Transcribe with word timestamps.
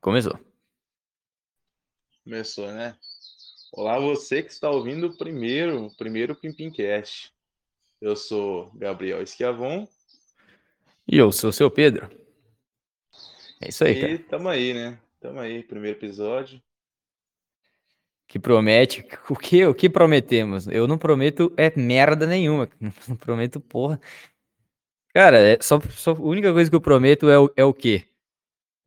Começou. 0.00 0.38
Começou, 2.24 2.70
né? 2.72 2.96
Olá, 3.72 3.98
você 3.98 4.42
que 4.42 4.50
está 4.50 4.70
ouvindo 4.70 5.08
o 5.08 5.16
primeiro, 5.16 5.86
o 5.86 5.96
primeiro 5.96 6.34
Pimpimcast. 6.34 7.32
Eu 8.00 8.16
sou 8.16 8.70
Gabriel 8.74 9.22
Esquiavon. 9.22 9.86
E 11.06 11.18
eu 11.18 11.32
sou 11.32 11.50
o 11.50 11.52
seu 11.52 11.70
Pedro. 11.70 12.08
É 13.60 13.68
isso 13.68 13.84
aí, 13.84 13.92
e 13.92 14.00
cara. 14.00 14.28
tamo 14.30 14.48
aí, 14.48 14.72
né? 14.72 15.00
Tamo 15.20 15.40
aí, 15.40 15.62
primeiro 15.62 15.98
episódio. 15.98 16.62
Que 18.28 18.38
promete. 18.38 19.04
O 19.28 19.36
que, 19.36 19.64
o 19.66 19.74
que 19.74 19.88
prometemos? 19.88 20.66
Eu 20.68 20.86
não 20.86 20.98
prometo 20.98 21.52
é 21.56 21.72
merda 21.78 22.26
nenhuma. 22.26 22.68
Não 23.08 23.16
prometo 23.16 23.58
porra. 23.58 23.98
Cara, 25.14 25.38
é 25.38 25.58
só, 25.60 25.80
só 25.80 26.12
a 26.12 26.20
única 26.20 26.52
coisa 26.52 26.70
que 26.70 26.76
eu 26.76 26.80
prometo 26.80 27.28
é 27.28 27.38
o, 27.38 27.50
é 27.56 27.64
o 27.64 27.72
quê? 27.74 28.07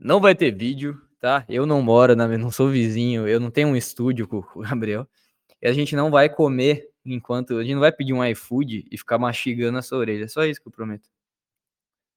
Não 0.03 0.19
vai 0.19 0.33
ter 0.33 0.49
vídeo, 0.49 0.99
tá? 1.19 1.45
Eu 1.47 1.67
não 1.67 1.79
moro, 1.79 2.15
na, 2.15 2.27
não 2.27 2.49
sou 2.49 2.69
vizinho, 2.69 3.27
eu 3.27 3.39
não 3.39 3.51
tenho 3.51 3.67
um 3.67 3.75
estúdio 3.75 4.27
com, 4.27 4.43
o 4.55 4.61
Gabriel. 4.61 5.07
E 5.61 5.67
a 5.67 5.73
gente 5.73 5.95
não 5.95 6.09
vai 6.09 6.27
comer 6.27 6.89
enquanto. 7.05 7.55
A 7.57 7.61
gente 7.61 7.75
não 7.75 7.81
vai 7.81 7.91
pedir 7.91 8.11
um 8.11 8.25
iFood 8.25 8.87
e 8.91 8.97
ficar 8.97 9.19
mastigando 9.19 9.77
a 9.77 9.81
sua 9.83 9.99
orelha. 9.99 10.25
É 10.25 10.27
só 10.27 10.43
isso 10.43 10.59
que 10.59 10.67
eu 10.67 10.71
prometo. 10.71 11.07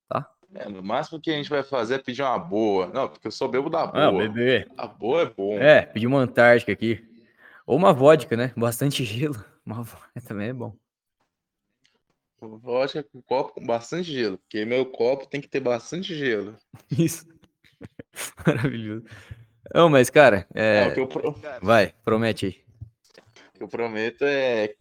Tá? 0.08 0.26
É, 0.54 0.66
no 0.66 0.82
máximo 0.82 1.20
que 1.20 1.30
a 1.30 1.34
gente 1.34 1.50
vai 1.50 1.62
fazer 1.62 1.96
é 1.96 1.98
pedir 1.98 2.22
uma 2.22 2.38
boa. 2.38 2.86
Não, 2.86 3.06
porque 3.06 3.26
eu 3.26 3.30
sou 3.30 3.48
bebo 3.48 3.68
da 3.68 3.86
boa. 3.86 4.08
Ah, 4.08 4.10
bebê. 4.10 4.66
A 4.78 4.86
boa 4.86 5.20
é 5.20 5.26
bom. 5.26 5.58
É, 5.58 5.82
pedir 5.82 6.06
uma 6.06 6.20
Antártica 6.20 6.72
aqui. 6.72 7.06
Ou 7.66 7.76
uma 7.76 7.92
vodka, 7.92 8.34
né? 8.34 8.50
Bastante 8.56 9.04
gelo. 9.04 9.36
Uma 9.64 9.82
vodka 9.82 10.20
também 10.26 10.48
é 10.48 10.52
bom. 10.52 10.74
Vodka 12.38 13.02
com 13.02 13.22
copo 13.22 13.54
com 13.54 13.64
bastante 13.64 14.12
gelo. 14.12 14.36
Porque 14.36 14.64
meu 14.66 14.84
copo 14.84 15.26
tem 15.26 15.40
que 15.40 15.48
ter 15.48 15.60
bastante 15.60 16.14
gelo. 16.14 16.56
Isso. 16.98 17.33
Maravilhoso. 18.46 19.04
Não, 19.74 19.88
mas, 19.88 20.10
cara, 20.10 20.46
é... 20.54 20.94
Não, 20.96 21.06
pro- 21.06 21.34
vai, 21.62 21.94
promete 22.04 22.46
aí. 22.46 22.56
o 23.54 23.58
que 23.58 23.62
eu 23.62 23.68
prometo 23.68 24.22
é. 24.24 24.74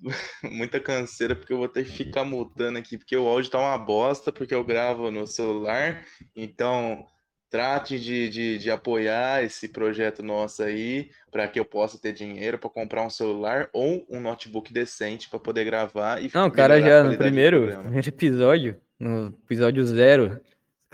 Muita 0.44 0.78
canseira, 0.78 1.34
porque 1.34 1.52
eu 1.52 1.58
vou 1.58 1.68
ter 1.68 1.84
que 1.84 1.90
ficar 1.90 2.24
mudando 2.24 2.76
aqui, 2.76 2.98
porque 2.98 3.16
o 3.16 3.26
áudio 3.26 3.50
tá 3.50 3.58
uma 3.58 3.78
bosta, 3.78 4.30
porque 4.30 4.54
eu 4.54 4.62
gravo 4.62 5.10
no 5.10 5.26
celular. 5.26 6.04
Então, 6.34 7.06
trate 7.50 7.98
de, 7.98 8.28
de, 8.28 8.58
de 8.58 8.70
apoiar 8.70 9.42
esse 9.42 9.68
projeto 9.68 10.22
nosso 10.22 10.62
aí, 10.62 11.10
para 11.30 11.48
que 11.48 11.58
eu 11.58 11.64
possa 11.64 11.98
ter 11.98 12.12
dinheiro 12.12 12.58
para 12.58 12.70
comprar 12.70 13.02
um 13.02 13.10
celular 13.10 13.68
ou 13.72 14.06
um 14.10 14.20
notebook 14.20 14.72
decente 14.72 15.28
para 15.28 15.38
poder 15.38 15.64
gravar 15.64 16.22
e 16.22 16.30
Não, 16.32 16.46
o 16.46 16.52
cara 16.52 16.80
já 16.80 17.02
no 17.02 17.16
primeiro, 17.16 17.70
episódio, 18.06 18.76
no 18.98 19.28
episódio 19.44 19.84
zero, 19.84 20.40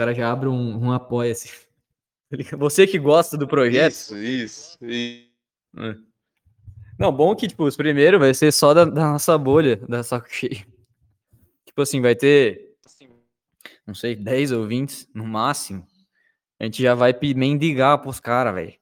cara 0.02 0.14
já 0.14 0.32
abre 0.32 0.48
um, 0.48 0.84
um 0.84 0.92
apoia-se. 0.92 1.50
Tá? 2.50 2.56
Você 2.56 2.86
que 2.86 2.98
gosta 2.98 3.36
do 3.36 3.46
projeto. 3.46 3.92
Isso, 3.92 4.16
isso, 4.16 4.78
isso. 4.86 5.28
É. 5.76 5.96
Não, 6.98 7.12
bom 7.12 7.36
que, 7.36 7.46
tipo, 7.46 7.62
os 7.64 7.76
primeiros 7.76 8.18
vai 8.18 8.32
ser 8.32 8.50
só 8.50 8.72
da, 8.72 8.86
da 8.86 9.12
nossa 9.12 9.36
bolha, 9.36 9.76
da 9.76 10.02
saco 10.02 10.30
cheio. 10.30 10.64
Tipo 11.66 11.82
assim, 11.82 12.00
vai 12.00 12.14
ter, 12.14 12.74
não 13.86 13.94
sei, 13.94 14.16
10 14.16 14.50
ou 14.52 14.66
20 14.66 15.08
no 15.14 15.26
máximo. 15.26 15.86
A 16.58 16.64
gente 16.64 16.82
já 16.82 16.94
vai 16.94 17.14
mendigar 17.36 18.00
pros 18.00 18.18
caras, 18.18 18.54
velho. 18.54 18.74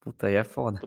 Puta, 0.00 0.28
aí 0.28 0.36
é 0.36 0.44
foda. 0.44 0.80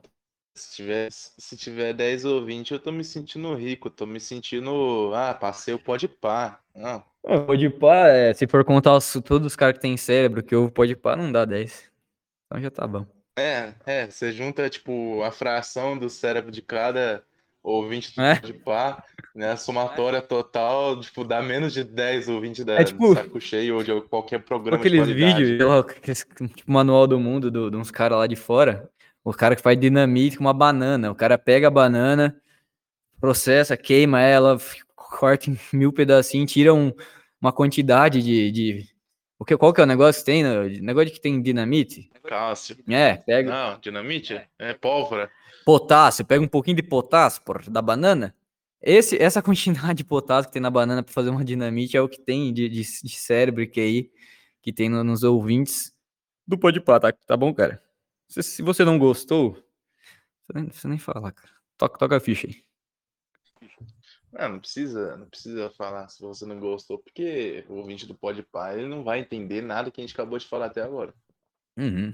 Se 0.53 0.76
tiver, 0.76 1.11
se 1.11 1.58
tiver 1.58 1.94
10 1.94 2.23
ou 2.23 2.45
20, 2.45 2.72
eu 2.72 2.80
tô 2.80 2.94
me 2.94 3.03
sentindo 3.03 3.53
rico, 3.56 3.89
tô 3.89 4.06
me 4.06 4.22
sentindo. 4.22 5.14
Ah, 5.14 5.33
passei 5.33 5.73
o 5.73 5.80
pode 5.80 6.08
pá. 6.08 6.61
Não, 6.73 7.03
Pode 7.45 7.70
pá, 7.72 8.08
é, 8.09 8.34
se 8.34 8.45
for 8.48 8.64
contar 8.64 8.95
os- 8.95 9.14
todos 9.26 9.48
os 9.48 9.56
caras 9.56 9.76
que 9.76 9.81
tem 9.81 9.98
cérebro, 9.98 10.44
que 10.44 10.56
pode 10.70 10.95
pá, 10.95 11.16
não 11.16 11.32
dá 11.32 11.44
10. 11.44 11.90
Então 12.45 12.62
já 12.62 12.70
tá 12.70 12.86
bom. 12.86 13.06
É, 13.38 13.73
é, 13.86 14.06
você 14.09 14.32
junta, 14.32 14.70
tipo, 14.70 15.22
a 15.23 15.32
fração 15.32 15.98
do 15.98 16.09
cérebro 16.09 16.52
de 16.52 16.62
cada 16.62 17.23
ouvinte 17.64 18.16
do 18.16 18.22
É. 18.22 18.36
de 18.39 18.54
pá, 18.54 19.04
né? 19.36 19.52
A 19.52 19.58
somatória 19.58 20.22
total, 20.22 20.99
tipo, 21.02 21.23
dá 21.23 21.42
menos 21.42 21.73
de 21.73 21.83
10 21.83 22.30
ou 22.30 22.39
20 22.39 22.64
da, 22.64 22.76
É 22.76 22.83
tipo- 22.83 23.10
do 23.10 23.16
saco 23.16 23.42
cheio 23.42 23.76
ou 23.78 23.83
de 23.83 23.99
qualquer 24.04 24.39
programa 24.44 24.82
de 24.82 24.88
aqueles 24.88 25.08
vídeos, 25.08 25.58
tipo, 26.55 26.72
manual 26.72 27.08
do 27.08 27.20
mundo 27.20 27.49
do- 27.49 27.72
de 27.72 27.76
uns 27.76 27.89
caras 27.89 28.20
lá 28.20 28.28
de 28.28 28.36
fora. 28.36 28.88
O 29.23 29.33
cara 29.33 29.55
que 29.55 29.61
faz 29.64 29.78
dinamite 29.80 30.38
com 30.38 30.44
uma 30.44 30.54
banana. 30.54 31.11
O 31.11 31.16
cara 31.16 31.38
pega 31.39 31.67
a 31.67 31.72
banana, 31.72 32.39
processa, 33.20 33.76
queima 33.76 34.22
ela, 34.22 34.58
corta 34.95 35.49
em 35.49 35.58
mil 35.73 35.92
pedacinhos, 35.92 36.52
tira 36.52 36.73
um- 36.73 36.94
uma 37.45 37.54
quantidade 37.54 38.22
de. 38.22 38.52
de... 38.52 38.89
O 39.38 39.44
que, 39.45 39.56
qual 39.58 39.73
que 39.73 39.82
é 39.82 39.83
o 39.83 39.88
negócio 39.88 40.22
que 40.22 40.26
tem? 40.26 40.44
né? 40.44 40.70
Negócio 40.82 41.11
que 41.11 41.20
tem 41.22 41.42
dinamite? 41.42 42.10
Cálcio. 42.23 42.78
É, 42.89 43.16
pega 43.17 43.50
Não, 43.52 43.80
dinamite? 43.80 44.42
É 44.58 44.73
pólvora. 44.73 45.30
potássio, 45.66 46.26
pega 46.26 46.44
um 46.44 46.48
pouquinho 46.48 46.78
de 46.78 46.84
potássio 46.84 47.42
porra, 47.44 47.61
da 47.70 47.82
banana. 47.82 48.34
Esse, 48.82 49.22
essa 49.22 49.42
quantidade 49.44 49.95
de 49.95 50.04
potássio 50.04 50.48
que 50.50 50.54
tem 50.54 50.61
na 50.61 50.70
banana 50.72 51.04
para 51.04 51.14
fazer 51.14 51.30
uma 51.30 51.44
dinamite 51.45 51.95
é 51.98 52.02
o 52.02 52.10
que 52.10 52.20
tem 52.22 52.52
de, 52.54 52.67
de, 52.70 52.82
de 52.82 53.16
cérebro 53.16 53.61
e 53.61 53.67
QI 53.67 54.11
que 54.61 54.72
tem 54.73 54.89
no- 54.89 55.04
nos 55.04 55.22
ouvintes 55.23 55.94
do 56.48 56.58
Podpah, 56.58 57.00
tá, 57.00 57.11
tá 57.11 57.38
bom, 57.38 57.54
cara? 57.54 57.82
Se, 58.28 58.42
se 58.42 58.61
você 58.64 58.84
não 58.86 58.98
gostou, 58.98 59.54
você 60.48 60.54
nem, 60.60 60.70
você 60.72 60.88
nem 60.88 60.98
fala, 60.98 61.32
cara. 61.32 61.54
Toca, 61.78 61.98
toca 62.00 62.17
a 62.17 62.20
ficha 62.20 62.48
aí. 62.48 62.64
Ah, 64.36 64.50
não 64.50 64.60
precisa, 64.60 65.16
não 65.16 65.28
precisa 65.28 65.70
falar 65.72 66.08
se 66.10 66.22
você 66.22 66.46
não 66.46 66.60
gostou, 66.60 67.00
porque 67.00 67.66
o 67.70 67.76
ouvinte 67.76 68.06
do 68.06 68.14
Podpah, 68.14 68.73
ele 68.73 68.88
não 68.88 69.04
vai 69.04 69.20
entender 69.20 69.62
nada 69.62 69.90
que 69.90 70.02
a 70.02 70.04
gente 70.04 70.14
acabou 70.14 70.38
de 70.38 70.48
falar 70.48 70.68
até 70.68 70.82
agora. 70.82 71.14
Uhum. 71.78 72.14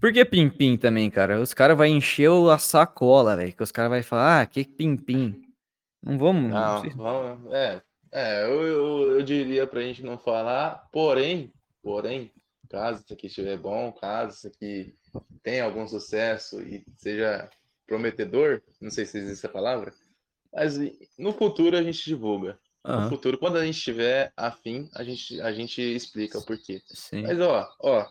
Por 0.00 0.12
que 0.12 0.24
pim-pim 0.24 0.76
também, 0.76 1.10
cara? 1.10 1.40
Os 1.40 1.52
caras 1.52 1.76
vão 1.76 1.86
encher 1.86 2.30
a 2.30 2.58
sacola, 2.58 3.34
velho. 3.34 3.52
Que 3.52 3.62
os 3.62 3.72
caras 3.72 3.90
vão 3.90 4.02
falar, 4.02 4.42
ah, 4.42 4.46
que 4.46 4.64
pim-pim. 4.64 5.42
Não 6.02 6.18
vamos. 6.18 6.50
não 6.50 6.82
Não, 6.82 6.92
vamos, 6.94 7.52
é, 7.52 7.82
é, 8.12 8.44
eu, 8.44 8.62
eu, 8.62 9.12
eu 9.16 9.22
diria 9.22 9.66
pra 9.66 9.82
gente 9.82 10.02
não 10.02 10.16
falar, 10.16 10.88
porém, 10.92 11.52
porém, 11.82 12.30
caso 12.70 13.02
isso 13.02 13.12
aqui 13.12 13.26
estiver 13.26 13.58
bom, 13.58 13.92
caso 13.92 14.36
isso 14.36 14.46
aqui 14.46 14.94
tenha 15.42 15.64
algum 15.64 15.86
sucesso 15.88 16.62
e 16.62 16.84
seja 16.96 17.50
prometedor, 17.86 18.62
não 18.80 18.90
sei 18.90 19.06
se 19.06 19.18
existe 19.18 19.44
essa 19.44 19.48
palavra, 19.48 19.92
mas 20.56 20.78
no 21.18 21.32
futuro 21.32 21.76
a 21.76 21.82
gente 21.82 22.04
divulga. 22.04 22.58
No 22.84 22.92
Aham, 22.92 23.08
futuro, 23.08 23.38
quando 23.38 23.58
a 23.58 23.64
gente 23.66 23.80
tiver 23.80 24.32
afim, 24.36 24.88
a 24.94 25.04
gente, 25.04 25.40
a 25.40 25.52
gente 25.52 25.80
explica 25.82 26.38
o 26.38 26.42
porquê. 26.42 26.80
sim. 26.94 27.22
Mas 27.22 27.38
ó, 27.40 27.68
ó, 27.80 28.06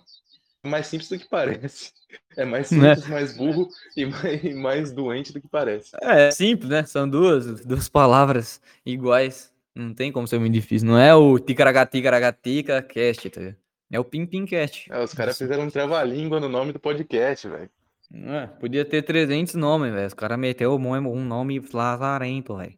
é 0.64 0.68
mais 0.68 0.88
simples 0.88 1.10
do 1.10 1.20
que 1.20 1.28
parece. 1.28 1.92
É 2.38 2.46
mais 2.46 2.70
Né? 2.72 2.96
simples, 2.96 3.08
mais 3.08 3.36
burro 3.36 3.70
e 3.96 4.06
mais, 4.08 4.44
e 4.44 4.54
mais 4.54 4.92
doente 4.92 5.34
do 5.34 5.42
que 5.42 5.48
parece. 5.50 5.96
É, 6.02 6.28
é 6.28 6.32
simples, 6.32 6.70
né? 6.70 6.84
São 6.86 7.10
duas, 7.10 7.66
duas 7.66 7.90
palavras 7.90 8.62
iguais. 8.86 9.54
Não 9.76 9.94
tem 9.94 10.12
como 10.12 10.28
ser 10.28 10.40
muito 10.40 10.54
difícil. 10.54 10.88
Não 10.88 10.98
é 10.98 11.14
o 11.14 11.38
ticaragatica 11.40 12.82
cast, 12.82 13.30
tá? 13.30 13.56
É 13.92 14.00
o 14.00 14.06
pim 14.06 14.26
pim 14.26 14.46
cast. 14.46 14.90
É, 14.90 15.04
os 15.04 15.14
caras 15.14 15.38
fizeram 15.38 15.64
um 15.64 15.70
trava-língua 15.70 16.40
no 16.40 16.50
nome 16.50 16.72
do 16.72 16.80
podcast, 16.80 17.48
velho. 17.48 17.70
É? 18.14 18.48
Podia 18.48 18.86
ter 18.86 19.02
300 19.02 19.56
nomes, 19.56 19.92
velho. 19.94 20.08
Os 20.08 20.14
caras 20.14 20.38
meteu 20.38 20.76
um 20.76 21.26
nome 21.26 21.62
lazarento, 21.74 22.56
velho. 22.58 22.74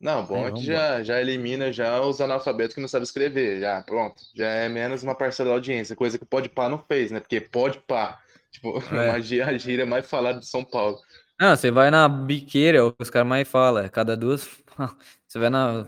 Não, 0.00 0.24
bom 0.24 0.46
é 0.48 0.50
que 0.52 0.64
já, 0.64 1.02
já 1.02 1.20
elimina 1.20 1.72
já 1.72 2.00
os 2.00 2.20
analfabetos 2.20 2.74
que 2.74 2.80
não 2.80 2.88
sabem 2.88 3.04
escrever. 3.04 3.60
Já, 3.60 3.82
pronto. 3.82 4.20
Já 4.34 4.46
é 4.48 4.68
menos 4.68 5.02
uma 5.02 5.14
parcela 5.14 5.50
da 5.50 5.54
audiência, 5.54 5.94
coisa 5.94 6.18
que 6.18 6.24
o 6.24 6.26
Podpah 6.26 6.68
não 6.68 6.78
fez, 6.78 7.10
né? 7.12 7.20
Porque 7.20 7.40
Podpah, 7.40 8.18
tipo, 8.50 8.78
É. 8.92 9.10
uma 9.10 9.20
gíria, 9.20 9.46
a 9.46 9.56
gíria 9.56 9.86
mais 9.86 10.08
falada 10.08 10.40
de 10.40 10.46
São 10.46 10.64
Paulo. 10.64 10.98
Não, 11.40 11.54
você 11.56 11.70
vai 11.70 11.90
na 11.90 12.08
biqueira, 12.08 12.78
é 12.78 12.92
os 12.98 13.10
caras 13.10 13.28
mais 13.28 13.46
falam. 13.48 13.84
é 13.84 13.88
Cada 13.88 14.16
duas. 14.16 14.48
Você 15.28 15.38
vai 15.38 15.50
na 15.50 15.86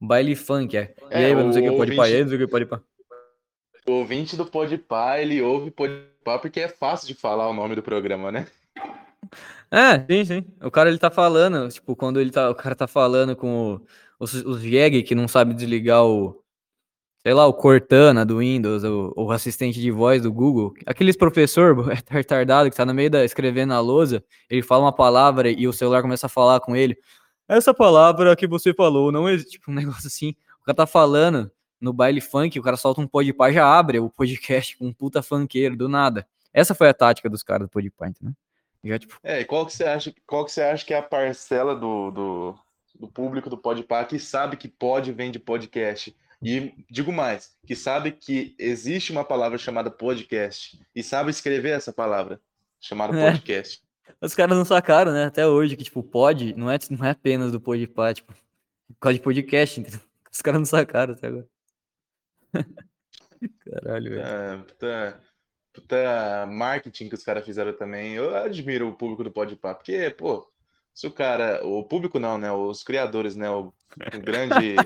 baile 0.00 0.34
funk, 0.36 0.76
é. 0.76 0.94
E 1.10 1.14
É, 1.14 1.24
aí, 1.26 1.34
não 1.34 1.52
sei 1.52 1.66
o 1.66 1.70
que 1.70 1.76
pode 1.76 1.94
pá, 1.96 2.08
e 2.08 2.12
ouvinte- 2.12 2.22
não 2.22 2.28
sei 2.28 2.36
o 2.36 2.40
que 2.40 2.50
pode 2.50 2.66
pá. 2.66 2.80
O 3.88 3.92
ouvinte 3.92 4.36
do 4.36 4.44
Podpah, 4.46 5.18
ele 5.20 5.40
ouve 5.42 5.70
Porque 6.40 6.60
é 6.60 6.68
fácil 6.68 7.06
de 7.06 7.14
falar 7.14 7.48
o 7.48 7.54
nome 7.54 7.74
do 7.74 7.82
programa, 7.82 8.32
né? 8.32 8.46
É, 9.70 9.98
sim, 10.10 10.24
sim. 10.24 10.44
O 10.62 10.70
cara 10.70 10.88
ele 10.88 10.98
tá 10.98 11.10
falando, 11.10 11.68
tipo, 11.70 11.96
quando 11.96 12.20
ele 12.20 12.30
tá, 12.30 12.50
o 12.50 12.54
cara 12.54 12.74
tá 12.74 12.86
falando 12.86 13.34
com 13.36 13.80
os, 14.18 14.34
os 14.34 14.60
jegue 14.62 15.02
que 15.02 15.14
não 15.14 15.28
sabe 15.28 15.54
desligar 15.54 16.04
o, 16.04 16.42
sei 17.26 17.34
lá, 17.34 17.46
o 17.46 17.52
Cortana 17.54 18.24
do 18.24 18.38
Windows, 18.38 18.84
o, 18.84 19.12
o 19.16 19.32
assistente 19.32 19.80
de 19.80 19.90
voz 19.90 20.22
do 20.22 20.32
Google. 20.32 20.74
Aqueles 20.86 21.16
professor 21.16 21.74
retardado 22.08 22.70
que 22.70 22.76
tá 22.76 22.86
no 22.86 22.94
meio 22.94 23.10
da 23.10 23.24
escrevendo 23.24 23.70
na 23.70 23.80
lousa, 23.80 24.24
ele 24.48 24.62
fala 24.62 24.84
uma 24.84 24.94
palavra 24.94 25.50
e 25.50 25.66
o 25.66 25.72
celular 25.72 26.02
começa 26.02 26.26
a 26.26 26.30
falar 26.30 26.60
com 26.60 26.76
ele. 26.76 26.96
Essa 27.48 27.74
palavra 27.74 28.34
que 28.36 28.46
você 28.46 28.74
falou 28.74 29.12
não 29.12 29.28
existe, 29.28 29.52
tipo, 29.52 29.70
um 29.70 29.74
negócio 29.76 30.06
assim. 30.06 30.34
O 30.62 30.64
cara 30.64 30.76
tá 30.76 30.86
falando 30.86 31.50
no 31.80 31.92
baile 31.92 32.20
funk, 32.20 32.58
o 32.58 32.62
cara 32.62 32.76
solta 32.76 33.00
um 33.00 33.06
podpah, 33.06 33.52
já 33.52 33.66
abre 33.66 33.98
o 33.98 34.08
podcast 34.10 34.76
com 34.76 34.86
um 34.86 34.92
puta 34.92 35.22
funkeiro 35.22 35.76
do 35.76 35.88
nada. 35.88 36.26
Essa 36.52 36.74
foi 36.74 36.88
a 36.88 36.94
tática 36.94 37.28
dos 37.28 37.42
caras 37.42 37.68
do 37.68 37.70
podpah, 37.70 38.08
entendeu? 38.08 38.34
Já, 38.84 38.98
tipo, 38.98 39.18
É, 39.22 39.40
e 39.40 39.44
qual 39.44 39.66
que 39.66 39.72
você 39.72 39.84
acha, 39.84 40.14
qual 40.26 40.44
que 40.44 40.52
você 40.52 40.62
acha 40.62 40.84
que 40.84 40.94
é 40.94 40.98
a 40.98 41.02
parcela 41.02 41.74
do, 41.74 42.10
do, 42.10 42.58
do 43.00 43.08
público 43.08 43.50
do 43.50 43.58
Podpah 43.58 44.04
que 44.04 44.18
sabe 44.18 44.56
que 44.56 44.68
pode 44.68 45.12
vem 45.12 45.30
de 45.30 45.38
podcast 45.38 46.14
E 46.42 46.72
digo 46.88 47.12
mais, 47.12 47.56
que 47.66 47.74
sabe 47.74 48.12
que 48.12 48.54
existe 48.58 49.10
uma 49.10 49.24
palavra 49.24 49.58
chamada 49.58 49.90
podcast 49.90 50.78
e 50.94 51.02
sabe 51.02 51.30
escrever 51.30 51.70
essa 51.70 51.92
palavra 51.92 52.40
chamada 52.80 53.18
É. 53.18 53.32
podcast. 53.32 53.82
Os 54.20 54.34
caras 54.34 54.56
não 54.56 54.64
sacaram, 54.64 55.12
né? 55.12 55.24
Até 55.24 55.46
hoje, 55.46 55.76
que, 55.76 55.82
tipo, 55.82 56.02
pod 56.02 56.54
não 56.56 56.70
é, 56.70 56.78
não 56.90 57.04
é 57.04 57.10
apenas 57.10 57.50
do 57.50 57.60
podpah, 57.60 58.14
tipo, 58.14 58.32
por 58.32 59.00
causa 59.00 59.18
de 59.18 59.24
podcast, 59.24 59.80
entendeu? 59.80 60.00
Os 60.32 60.40
caras 60.40 60.60
não 60.60 60.66
sacaram 60.66 61.14
até 61.14 61.26
agora. 61.26 61.48
Caralho, 63.64 64.10
velho. 64.10 64.22
Ah, 64.24 64.64
puta, 64.66 65.20
puta 65.72 66.46
marketing 66.46 67.08
que 67.08 67.14
os 67.14 67.24
caras 67.24 67.44
fizeram 67.44 67.72
também. 67.76 68.14
Eu 68.14 68.34
admiro 68.34 68.88
o 68.88 68.96
público 68.96 69.24
do 69.24 69.30
Podpah, 69.30 69.74
porque, 69.74 70.10
pô, 70.10 70.50
se 70.94 71.06
o 71.06 71.10
cara, 71.12 71.60
o 71.64 71.84
público 71.84 72.18
não, 72.18 72.38
né? 72.38 72.50
Os 72.50 72.82
criadores, 72.82 73.36
né? 73.36 73.50
O, 73.50 73.66
o 73.66 74.20
grande, 74.20 74.76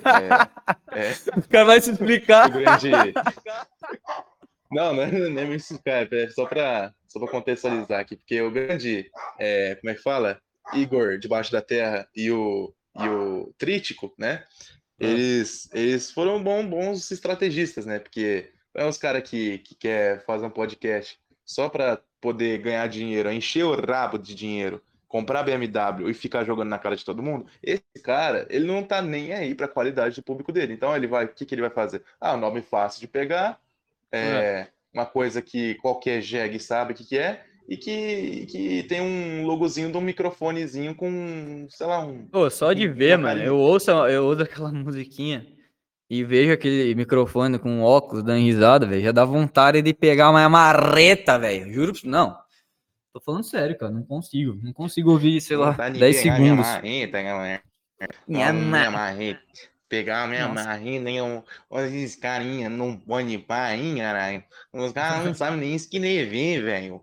é, 0.92 0.98
é, 0.98 1.12
O 1.38 1.48
cara 1.48 1.64
vai 1.64 1.80
se 1.80 1.90
o 1.90 1.92
explicar. 1.92 2.50
grande. 2.50 2.90
Não, 4.72 4.94
não 4.94 5.02
é 5.02 5.10
nem 5.10 5.48
me 5.48 5.56
explicar, 5.56 6.06
é 6.12 6.28
só 6.28 6.46
pra, 6.46 6.94
só 7.08 7.18
pra 7.18 7.28
contextualizar 7.28 7.98
aqui, 7.98 8.14
porque 8.16 8.40
o 8.40 8.52
grande, 8.52 9.10
é, 9.36 9.74
como 9.74 9.90
é 9.90 9.94
que 9.96 10.00
fala? 10.00 10.40
Igor 10.74 11.18
debaixo 11.18 11.50
da 11.50 11.60
terra 11.60 12.08
e 12.14 12.30
o, 12.30 12.72
e 13.00 13.08
o 13.08 13.52
Trítico, 13.58 14.14
né? 14.16 14.44
Eles, 15.00 15.68
eles 15.72 16.10
foram 16.10 16.42
bom, 16.42 16.66
bons 16.66 17.10
estrategistas, 17.10 17.86
né? 17.86 17.98
Porque 17.98 18.52
é 18.74 18.84
uns 18.84 18.98
caras 18.98 19.28
que, 19.28 19.58
que 19.58 19.74
quer 19.74 20.24
fazer 20.24 20.46
um 20.46 20.50
podcast 20.50 21.18
só 21.44 21.68
para 21.68 22.00
poder 22.20 22.58
ganhar 22.58 22.86
dinheiro, 22.86 23.32
encher 23.32 23.64
o 23.64 23.74
rabo 23.74 24.18
de 24.18 24.34
dinheiro, 24.34 24.82
comprar 25.08 25.42
BMW 25.42 26.10
e 26.10 26.14
ficar 26.14 26.44
jogando 26.44 26.68
na 26.68 26.78
cara 26.78 26.94
de 26.94 27.04
todo 27.04 27.22
mundo. 27.22 27.46
Esse 27.62 27.82
cara, 28.02 28.46
ele 28.50 28.66
não 28.66 28.82
tá 28.82 29.02
nem 29.02 29.32
aí 29.32 29.54
para 29.54 29.66
a 29.66 29.70
qualidade 29.70 30.14
do 30.14 30.22
público 30.22 30.52
dele. 30.52 30.74
Então 30.74 30.94
ele 30.94 31.06
vai, 31.06 31.24
o 31.24 31.28
que, 31.28 31.44
que 31.44 31.54
ele 31.54 31.62
vai 31.62 31.70
fazer? 31.70 32.02
Ah, 32.20 32.34
um 32.34 32.40
nome 32.40 32.62
fácil 32.62 33.00
de 33.00 33.08
pegar, 33.08 33.58
é, 34.12 34.68
uma 34.92 35.06
coisa 35.06 35.40
que 35.40 35.74
qualquer 35.76 36.20
jegue 36.20 36.60
sabe 36.60 36.92
o 36.92 36.96
que, 36.96 37.04
que 37.04 37.18
é. 37.18 37.44
E 37.70 37.76
que, 37.76 38.46
que 38.46 38.82
tem 38.82 39.00
um 39.00 39.46
logozinho 39.46 39.92
de 39.92 39.96
um 39.96 40.00
microfonezinho 40.00 40.92
com, 40.92 41.68
sei 41.70 41.86
lá, 41.86 42.04
um. 42.04 42.26
Pô, 42.26 42.50
só 42.50 42.72
de 42.72 42.84
Uma 42.88 42.94
ver, 42.96 43.16
mano, 43.16 43.40
eu 43.40 43.56
ouço, 43.56 43.92
eu 44.08 44.24
ouço 44.24 44.42
aquela 44.42 44.72
musiquinha 44.74 45.46
e 46.10 46.24
vejo 46.24 46.52
aquele 46.52 46.92
microfone 46.96 47.60
com 47.60 47.80
óculos 47.80 48.24
dando 48.24 48.40
risada, 48.40 48.86
velho, 48.86 49.02
já 49.04 49.12
dá 49.12 49.24
vontade 49.24 49.80
de 49.80 49.94
pegar 49.94 50.30
uma 50.30 50.48
marreta, 50.48 51.38
velho, 51.38 51.72
juro 51.72 51.92
pra 51.92 52.10
Não, 52.10 52.36
tô 53.14 53.20
falando 53.20 53.44
sério, 53.44 53.78
cara, 53.78 53.92
não 53.92 54.02
consigo, 54.02 54.58
não 54.60 54.72
consigo 54.72 55.12
ouvir, 55.12 55.40
sei 55.40 55.56
lá, 55.56 55.70
Vontade 55.70 55.94
de 55.94 56.00
10 56.00 56.16
pegar 56.16 56.38
minha 56.40 56.54
segundos. 56.54 56.72
marreta, 56.72 57.22
galera. 57.22 57.62
Minha 58.26 58.52
Minha, 58.52 58.52
ma- 58.52 58.78
minha 58.78 58.90
marreta. 58.90 59.40
Pegar 59.88 60.24
a 60.24 60.26
minha 60.26 60.48
marreta 60.48 61.10
e 61.10 61.22
um, 61.22 61.42
olha 61.68 61.86
esses 61.86 62.16
carinha 62.16 62.68
não 62.68 62.96
pode 62.96 63.38
pá, 63.38 63.74
hein, 63.76 63.96
caralho. 63.98 64.42
Os 64.72 64.92
caras 64.92 65.24
não 65.24 65.34
sabem 65.34 65.60
nem 65.60 65.74
escrever, 65.76 66.62
velho. 66.62 67.00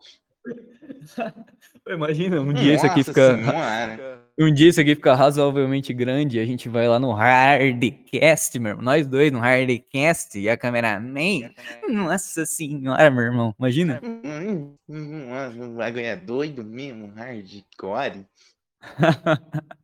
Imagina, 1.88 2.42
um 2.42 2.54
dia 2.54 2.76
isso 2.76 2.86
aqui 2.86 3.00
Nossa 3.00 3.12
fica, 3.14 3.36
senhora. 3.36 4.22
um 4.38 4.54
dia 4.54 4.70
isso 4.70 4.82
aqui 4.82 4.96
fica 4.96 5.16
razoavelmente 5.16 5.94
grande, 5.94 6.38
e 6.38 6.40
a 6.40 6.46
gente 6.46 6.68
vai 6.68 6.88
lá 6.88 7.00
no 7.00 7.12
Hardcast, 7.14 8.60
meu 8.60 8.72
irmão, 8.72 8.84
nós 8.84 9.08
dois 9.08 9.32
no 9.32 9.40
Hardcast, 9.40 10.38
e 10.38 10.50
a 10.50 10.58
cameraman, 10.58 11.50
nossa 11.90 12.46
senhora, 12.46 13.10
meu 13.10 13.24
irmão, 13.24 13.56
imagina. 13.58 14.02
Hum, 14.04 14.22
hum, 14.24 14.76
hum, 14.90 15.76
Vai 15.76 15.92
ganhar 15.92 16.16
doido 16.18 16.64
mesmo, 16.64 17.08
hardcore. 17.16 18.26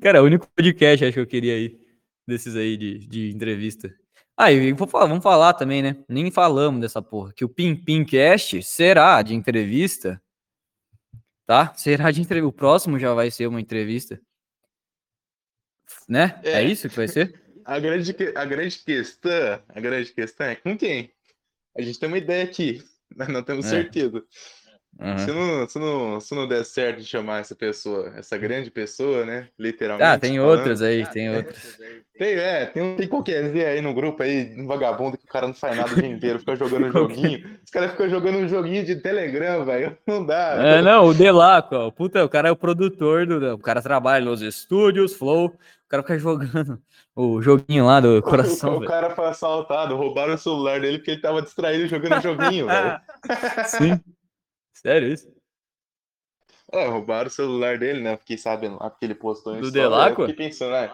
Cara, 0.00 0.18
é 0.18 0.20
o 0.20 0.24
único 0.24 0.48
podcast 0.54 1.04
acho 1.04 1.14
que 1.14 1.20
eu 1.20 1.26
queria 1.26 1.58
ir 1.58 1.80
desses 2.26 2.56
aí 2.56 2.76
de, 2.76 2.98
de 3.06 3.30
entrevista. 3.30 3.92
Ah, 4.36 4.50
e 4.50 4.72
vou 4.72 4.88
falar, 4.88 5.06
vamos 5.06 5.22
falar 5.22 5.52
também, 5.54 5.82
né? 5.82 5.96
Nem 6.08 6.30
falamos 6.30 6.80
dessa 6.80 7.02
porra. 7.02 7.32
Que 7.32 7.44
o 7.44 7.48
Pim 7.48 7.76
Pim 7.76 8.04
Cast 8.04 8.62
será 8.62 9.20
de 9.22 9.34
entrevista. 9.34 10.20
Tá? 11.46 11.74
Será 11.74 12.10
de 12.10 12.20
entrevista. 12.20 12.48
O 12.48 12.52
próximo 12.52 12.98
já 12.98 13.12
vai 13.14 13.30
ser 13.30 13.46
uma 13.46 13.60
entrevista. 13.60 14.20
Né? 16.08 16.40
É, 16.42 16.52
É. 16.62 16.64
isso 16.64 16.88
que 16.88 16.96
vai 16.96 17.08
ser? 17.08 17.40
A 17.64 17.78
grande, 17.78 18.12
a 18.34 18.44
grande 18.44 18.76
questão, 18.80 19.62
a 19.68 19.80
grande 19.80 20.12
questão 20.12 20.46
é 20.48 20.56
com 20.56 20.76
quem? 20.76 21.12
A 21.78 21.80
gente 21.82 21.96
tem 21.96 22.08
uma 22.08 22.18
ideia 22.18 22.42
aqui, 22.42 22.82
mas 23.14 23.28
não 23.28 23.40
temos 23.40 23.66
É. 23.66 23.68
certeza. 23.68 24.24
Aham. 25.00 25.18
Se, 25.18 25.32
não, 25.32 25.68
se, 25.68 25.78
não, 25.78 26.20
se 26.20 26.34
não 26.34 26.46
der 26.46 26.64
certo 26.64 26.98
de 26.98 27.06
chamar 27.06 27.40
essa 27.40 27.54
pessoa, 27.54 28.12
essa 28.16 28.36
grande 28.36 28.70
pessoa, 28.70 29.24
né? 29.24 29.48
Literalmente. 29.58 30.08
Ah, 30.08 30.18
tem 30.18 30.36
falando. 30.36 30.50
outras 30.50 30.82
aí, 30.82 31.06
tem 31.06 31.34
outras. 31.34 31.78
Tem, 32.16 32.34
é, 32.34 32.66
tem, 32.66 32.96
tem 32.96 33.08
qualquer 33.08 33.50
Zé 33.50 33.68
aí 33.68 33.80
no 33.80 33.94
grupo 33.94 34.22
aí, 34.22 34.54
um 34.56 34.66
vagabundo 34.66 35.16
que 35.16 35.24
o 35.24 35.28
cara 35.28 35.46
não 35.46 35.54
faz 35.54 35.76
nada 35.76 35.92
o 35.92 35.96
dia 35.96 36.06
inteiro, 36.06 36.38
fica 36.38 36.54
jogando 36.56 36.86
um 36.86 36.92
joguinho. 36.92 37.58
Os 37.64 37.70
caras 37.70 37.90
ficam 37.92 38.08
jogando 38.08 38.38
um 38.38 38.48
joguinho 38.48 38.84
de 38.84 38.96
Telegram, 38.96 39.64
velho. 39.64 39.96
Não 40.06 40.24
dá. 40.24 40.62
É, 40.62 40.82
não, 40.82 41.06
o 41.06 41.14
Delaco, 41.14 41.74
ó. 41.74 41.90
Puta, 41.90 42.24
o 42.24 42.28
cara 42.28 42.48
é 42.48 42.52
o 42.52 42.56
produtor 42.56 43.26
do. 43.26 43.54
O 43.54 43.58
cara 43.58 43.80
trabalha 43.80 44.24
nos 44.24 44.42
estúdios, 44.42 45.14
Flow. 45.14 45.46
O 45.46 45.88
cara 45.88 46.02
fica 46.02 46.18
jogando 46.18 46.78
o 47.16 47.40
joguinho 47.40 47.86
lá 47.86 47.98
do 47.98 48.22
coração. 48.22 48.74
o, 48.74 48.82
o 48.82 48.86
cara 48.86 49.10
foi 49.10 49.26
assaltado, 49.26 49.96
roubaram 49.96 50.34
o 50.34 50.38
celular 50.38 50.80
dele 50.80 50.98
porque 50.98 51.12
ele 51.12 51.20
tava 51.20 51.42
distraído 51.42 51.88
jogando 51.88 52.22
joguinho, 52.22 52.66
velho. 52.66 53.00
Sim. 53.66 54.00
Sério 54.84 55.12
isso? 55.12 55.32
É, 56.72 56.86
roubaram 56.86 57.28
o 57.28 57.30
celular 57.30 57.78
dele, 57.78 58.00
né? 58.00 58.16
Fiquei 58.16 58.38
sabendo 58.38 58.78
lá 58.80 58.88
porque 58.88 59.04
ele 59.04 59.14
postou 59.14 59.60
Do. 59.60 59.70
Delaco? 59.70 60.26
Fiquei 60.26 60.46
pensando, 60.46 60.72
né? 60.72 60.90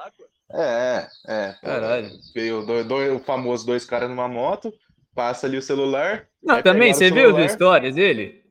É, 0.51 1.09
é, 1.27 1.49
é. 1.49 1.57
Caralho. 1.63 2.11
Veio 2.35 2.67
dois, 2.67 2.87
dois, 2.87 3.13
o 3.13 3.19
famoso 3.21 3.65
dois 3.65 3.85
caras 3.85 4.09
numa 4.09 4.27
moto, 4.27 4.73
passa 5.15 5.47
ali 5.47 5.57
o 5.57 5.63
celular. 5.63 6.27
Não, 6.43 6.63
também, 6.63 6.91
o 6.91 6.95
você 6.95 7.11
viu 7.11 7.37
as 7.37 7.53
histórias 7.53 7.95
dele? 7.95 8.45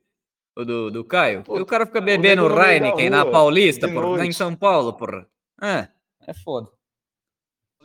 O 0.56 0.64
do, 0.64 0.90
do 0.90 1.04
Caio? 1.04 1.42
Pô, 1.42 1.60
o 1.60 1.66
cara 1.66 1.86
fica 1.86 1.98
o 1.98 2.02
bebendo 2.02 2.48
da 2.48 2.72
Heineken 2.72 3.10
na 3.10 3.22
rua, 3.22 3.32
Paulista, 3.32 3.88
porra, 3.88 4.24
em. 4.24 4.32
São 4.32 4.54
Paulo, 4.56 4.92
porra. 4.92 5.26
É, 5.62 5.88
é 6.26 6.32
foda. 6.32 6.68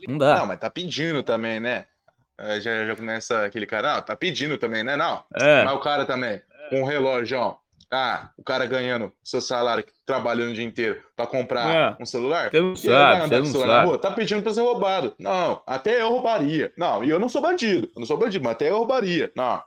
Não 0.08 0.18
dá. 0.18 0.40
Não, 0.40 0.48
mas 0.48 0.60
tá 0.60 0.70
pedindo 0.70 1.22
também, 1.22 1.60
né? 1.60 1.86
Aí 2.38 2.62
Já, 2.62 2.86
já 2.86 2.96
começa 2.96 3.46
aquele 3.46 3.66
cara, 3.66 3.98
ah, 3.98 4.02
tá 4.02 4.16
pedindo 4.16 4.58
também, 4.58 4.84
né? 4.84 4.96
Não, 4.96 5.24
é, 5.36 5.64
mas 5.64 5.76
o 5.76 5.80
cara 5.80 6.06
também, 6.06 6.42
com 6.74 6.81
um 6.81 6.86
relógio, 6.86 7.38
ó. 7.40 7.56
Ah, 7.96 8.31
o 8.38 8.44
cara 8.44 8.66
ganhando 8.66 9.14
seu 9.24 9.40
salário, 9.40 9.86
trabalhando 10.04 10.50
o 10.50 10.54
dia 10.56 10.64
inteiro 10.64 11.00
pra 11.16 11.28
comprar 11.28 11.75
É. 11.75 11.96
um 12.02 12.06
celular. 12.08 12.50
você 12.50 12.60
não 12.60 12.75
sabe, 12.75 13.28
você 13.30 13.38
não 13.40 13.46
celular 13.46 13.68
na 13.68 13.74
sabe. 13.75 13.88
rua, 13.88 13.98
tá 14.00 14.12
pedindo 14.12 14.42
pra 14.42 14.52
ser 14.54 14.62
roubado. 14.62 15.14
Não, 15.20 15.62
até 15.68 16.02
eu 16.02 16.10
roubaria. 16.10 16.74
Não, 16.75 17.04
e 17.04 17.10
eu 17.12 17.20
não 17.20 17.30
sou 17.30 17.40
bandido. 17.42 17.88
Eu 17.96 18.00
não 18.00 18.06
sou 18.08 18.18
bandido, 18.18 18.44
mas 18.44 18.54
até 18.54 18.72
eu 18.72 18.78
roubaria. 18.80 19.32
Não. 19.36 19.62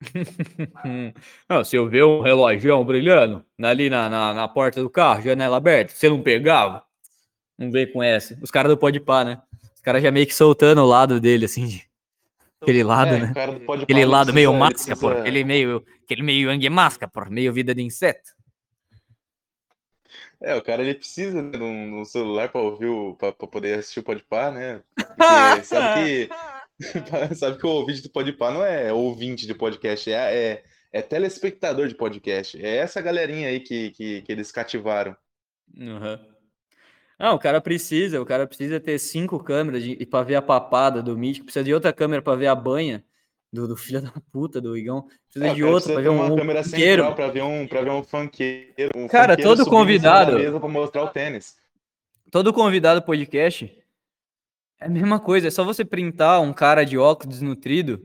Não, 1.48 1.62
se 1.64 1.76
eu 1.76 1.88
ver 1.88 2.04
um 2.04 2.20
relógio 2.22 2.84
brilhando 2.84 3.44
ali 3.62 3.88
na, 3.88 4.08
na, 4.08 4.34
na 4.34 4.48
porta 4.48 4.80
do 4.82 4.90
carro, 4.90 5.22
janela 5.22 5.56
aberta, 5.56 5.92
você 5.94 6.08
não 6.08 6.20
pegava? 6.20 6.82
Não 7.58 7.70
vem 7.70 7.90
com 7.92 8.02
essa. 8.02 8.36
Os 8.42 8.50
caras 8.50 8.70
do 8.70 8.76
Pode 8.76 8.98
Pá, 8.98 9.24
né? 9.24 9.40
Os 9.74 9.80
caras 9.80 10.02
já 10.02 10.10
meio 10.10 10.26
que 10.26 10.34
soltando 10.34 10.80
o 10.82 10.86
lado 10.86 11.20
dele, 11.20 11.44
assim, 11.44 11.66
de... 11.66 11.84
aquele 12.62 12.82
lado, 12.84 13.14
É, 13.14 13.18
né? 13.20 13.32
Aquele 13.82 14.04
lado 14.04 14.32
meio 14.32 14.50
ele 14.50 14.58
máscara, 14.58 14.96
porra. 14.96 15.14
precisa- 15.14 15.20
Aquele 15.20 15.44
meio, 15.44 15.84
aquele 16.04 16.22
meio 16.22 16.50
Yang 16.50 16.68
máscara, 16.70 17.10
porra. 17.10 17.30
Meio 17.30 17.52
vida 17.52 17.74
de 17.74 17.82
inseto. 17.82 18.30
É, 20.40 20.54
o 20.56 20.62
cara 20.62 20.82
ele 20.82 20.94
precisa 20.94 21.40
né, 21.40 21.50
de 21.56 21.62
um, 21.62 21.90
de 21.90 21.94
um 21.96 22.04
celular 22.04 22.48
pra 22.48 22.60
ouvir 22.60 22.86
o, 22.86 23.14
pra, 23.14 23.30
pra 23.32 23.46
poder 23.46 23.78
assistir 23.78 24.00
o 24.00 24.02
Podpah, 24.02 24.50
né? 24.50 24.82
Porque 24.96 25.62
sabe 25.64 26.28
que 26.28 26.28
sabe 27.36 27.58
que 27.58 27.66
o 27.66 27.70
ouvinte 27.70 28.02
do 28.02 28.10
Podpah 28.10 28.50
não 28.50 28.64
é 28.64 28.92
ouvinte 28.92 29.46
de 29.46 29.54
podcast, 29.54 30.10
é, 30.10 30.14
é, 30.34 30.64
é 30.92 31.00
telespectador 31.02 31.86
de 31.86 31.94
podcast. 31.94 32.60
É 32.64 32.76
essa 32.78 33.00
galerinha 33.00 33.48
aí 33.48 33.60
que, 33.60 33.90
que, 33.92 34.22
que 34.22 34.32
eles 34.32 34.50
cativaram. 34.50 35.16
Uhum. 35.76 36.18
Não, 37.22 37.36
o 37.36 37.38
cara 37.38 37.60
precisa, 37.60 38.20
o 38.20 38.26
cara 38.26 38.48
precisa 38.48 38.80
ter 38.80 38.98
cinco 38.98 39.38
câmeras 39.38 39.84
para 40.10 40.24
ver 40.24 40.34
a 40.34 40.42
papada 40.42 41.00
do 41.00 41.16
Mítico, 41.16 41.44
precisa 41.46 41.64
de 41.64 41.72
outra 41.72 41.92
câmera 41.92 42.20
para 42.20 42.34
ver 42.36 42.48
a 42.48 42.54
banha 42.54 43.04
do, 43.52 43.68
do 43.68 43.76
filho 43.76 44.02
da 44.02 44.12
puta 44.32 44.60
do 44.60 44.76
Igão, 44.76 45.06
precisa 45.30 45.46
É, 45.46 45.52
o 45.52 45.54
de 45.54 45.62
outra 45.62 45.92
para 45.92 46.02
ver 46.02 46.08
uma 46.08 46.24
um 46.24 46.36
câmera 46.36 46.64
funkeiro. 46.64 47.02
central 47.04 47.14
pra 47.14 47.28
ver 47.28 47.42
um 47.44 47.68
para 47.68 47.82
ver 47.82 47.90
um 47.90 48.02
funkeiro, 48.02 48.90
um 48.96 49.06
Cara, 49.06 49.34
funkeiro 49.34 49.56
todo 49.56 49.70
convidado- 49.70 50.60
pra 50.60 50.68
mostrar 50.68 51.04
o 51.04 51.08
tênis. 51.10 51.56
Todo 52.28 52.52
convidado 52.52 53.00
do 53.00 53.04
podcast 53.06 53.72
é 54.80 54.86
a 54.86 54.88
mesma 54.88 55.20
coisa, 55.20 55.46
é 55.46 55.50
só 55.52 55.62
você 55.62 55.84
printar 55.84 56.40
um 56.42 56.52
cara 56.52 56.82
de 56.82 56.98
óculos 56.98 57.34
desnutrido 57.36 58.04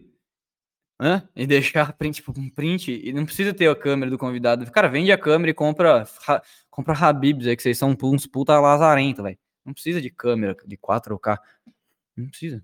hã? 1.01 1.27
e 1.35 1.47
deixar 1.47 1.93
print, 1.93 2.17
tipo, 2.17 2.31
um 2.39 2.49
print 2.51 2.91
e 3.03 3.11
não 3.13 3.25
precisa 3.25 3.51
ter 3.51 3.67
a 3.67 3.75
câmera 3.75 4.11
do 4.11 4.17
convidado. 4.17 4.69
Cara, 4.69 4.87
vende 4.87 5.11
a 5.11 5.17
câmera 5.17 5.49
e 5.49 5.53
compra, 5.55 6.05
ra- 6.21 6.43
compra 6.77 6.93
Habibs 6.93 7.47
aí, 7.47 7.57
que 7.57 7.63
vocês 7.63 7.77
são 7.77 7.97
uns 8.03 8.27
puta 8.27 8.59
lazarento, 8.59 9.23
velho. 9.23 9.37
Não 9.65 9.73
precisa 9.73 9.99
de 9.99 10.11
câmera 10.11 10.55
de 10.63 10.77
4K. 10.77 11.39
Não 12.15 12.27
precisa. 12.29 12.63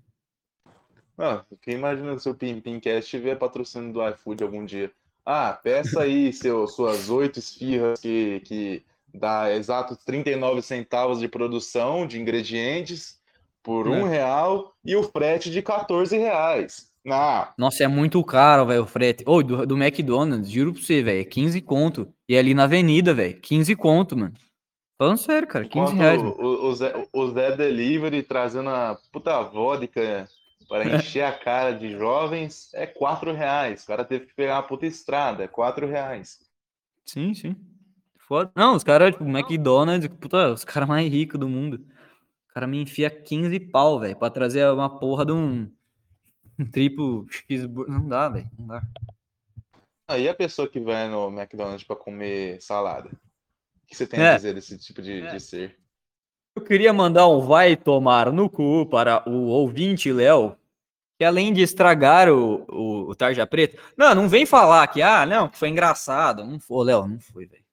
Ah, 1.18 1.44
fiquei 1.48 1.74
imaginando 1.74 2.20
se 2.20 2.28
o 2.28 2.34
Pim 2.34 2.60
Pincast 2.60 3.10
tiver 3.10 3.36
patrocínio 3.36 3.92
do 3.92 4.08
iFood 4.08 4.44
algum 4.44 4.64
dia. 4.64 4.90
Ah, 5.26 5.52
peça 5.52 6.02
aí 6.02 6.32
seu, 6.32 6.66
suas 6.68 7.10
oito 7.10 7.40
esfirras 7.40 8.00
que, 8.00 8.40
que 8.40 8.84
dá 9.12 9.52
exatos 9.52 9.98
39 10.04 10.62
centavos 10.62 11.18
de 11.18 11.28
produção 11.28 12.06
de 12.06 12.20
ingredientes 12.20 13.20
por 13.62 13.86
É. 13.88 13.90
um 13.90 14.04
real 14.04 14.74
e 14.84 14.94
o 14.94 15.02
frete 15.02 15.50
de 15.50 15.60
14 15.60 16.16
reais. 16.16 16.88
Não, 17.04 17.48
Nossa, 17.58 17.84
é 17.84 17.88
muito 17.88 18.22
caro, 18.24 18.66
velho, 18.66 18.82
o 18.84 18.86
frete. 18.86 19.24
Ô, 19.26 19.42
do, 19.42 19.66
do 19.66 19.76
McDonald's, 19.76 20.50
juro 20.50 20.72
pra 20.72 20.82
você, 20.82 21.02
velho, 21.02 21.20
é 21.20 21.24
15 21.24 21.60
conto. 21.60 22.13
E 22.28 22.34
é 22.34 22.38
ali 22.38 22.54
na 22.54 22.64
avenida, 22.64 23.12
velho, 23.12 23.40
15 23.40 23.76
conto, 23.76 24.16
mano. 24.16 24.34
Falando 24.96 25.18
sério, 25.18 25.48
cara, 25.48 25.64
15 25.66 25.92
enquanto 25.92 25.98
reais. 25.98 26.22
o, 26.22 26.68
o, 26.68 26.74
Zé, 26.74 27.08
o 27.12 27.30
Zé 27.30 27.56
Delivery 27.56 28.22
trazendo 28.22 28.70
a 28.70 28.98
puta 29.12 29.42
vodka 29.42 30.28
para 30.68 30.96
encher 30.96 31.24
a 31.24 31.32
cara 31.32 31.72
de 31.72 31.90
jovens 31.90 32.70
é 32.74 32.86
4 32.86 33.32
reais. 33.32 33.82
O 33.82 33.86
cara 33.86 34.04
teve 34.04 34.26
que 34.26 34.34
pegar 34.34 34.56
uma 34.56 34.62
puta 34.62 34.86
estrada, 34.86 35.44
é 35.44 35.48
4 35.48 35.86
reais. 35.86 36.38
Sim, 37.04 37.34
sim. 37.34 37.56
Foda. 38.18 38.50
Não, 38.54 38.74
os 38.74 38.82
caras, 38.82 39.12
tipo, 39.12 39.24
McDonald's, 39.24 40.08
puta, 40.08 40.52
os 40.52 40.64
caras 40.64 40.88
mais 40.88 41.10
ricos 41.10 41.38
do 41.38 41.48
mundo. 41.48 41.84
O 42.50 42.54
cara 42.54 42.66
me 42.66 42.80
enfia 42.80 43.10
15 43.10 43.60
pau, 43.60 43.98
velho, 43.98 44.16
pra 44.16 44.30
trazer 44.30 44.66
uma 44.70 44.98
porra 44.98 45.26
de 45.26 45.32
um, 45.32 45.70
um 46.58 46.64
triplo 46.64 47.26
cheeseburger. 47.28 47.92
Não 47.92 48.08
dá, 48.08 48.28
velho, 48.28 48.48
não 48.58 48.66
dá. 48.68 48.82
Aí 50.06 50.28
a 50.28 50.34
pessoa 50.34 50.68
que 50.68 50.78
vai 50.80 51.08
no 51.08 51.28
McDonald's 51.28 51.84
para 51.84 51.96
comer 51.96 52.60
salada. 52.60 53.08
O 53.08 53.86
que 53.86 53.96
você 53.96 54.06
tem 54.06 54.20
É. 54.20 54.30
a 54.32 54.36
dizer 54.36 54.54
desse 54.54 54.76
tipo 54.78 55.00
de, 55.00 55.20
É. 55.22 55.30
de 55.32 55.40
ser? 55.40 55.76
Eu 56.56 56.62
queria 56.62 56.92
mandar 56.92 57.26
um 57.28 57.40
vai 57.40 57.76
tomar 57.76 58.30
no 58.32 58.48
cu 58.48 58.86
para 58.86 59.28
o 59.28 59.46
ouvinte 59.48 60.12
Léo, 60.12 60.56
que 61.18 61.24
além 61.24 61.52
de 61.52 61.62
estragar 61.62 62.28
o, 62.28 62.64
o, 62.68 63.10
o 63.10 63.14
Tarja 63.14 63.46
Preta. 63.46 63.78
Não, 63.96 64.14
não 64.14 64.28
vem 64.28 64.46
falar 64.46 64.86
que, 64.88 65.02
ah, 65.02 65.26
não, 65.26 65.48
que 65.48 65.58
foi 65.58 65.68
engraçado. 65.68 66.44
Não 66.44 66.60
foi, 66.60 66.86
Léo, 66.86 67.08
não 67.08 67.18
foi, 67.18 67.46
velho. 67.46 67.64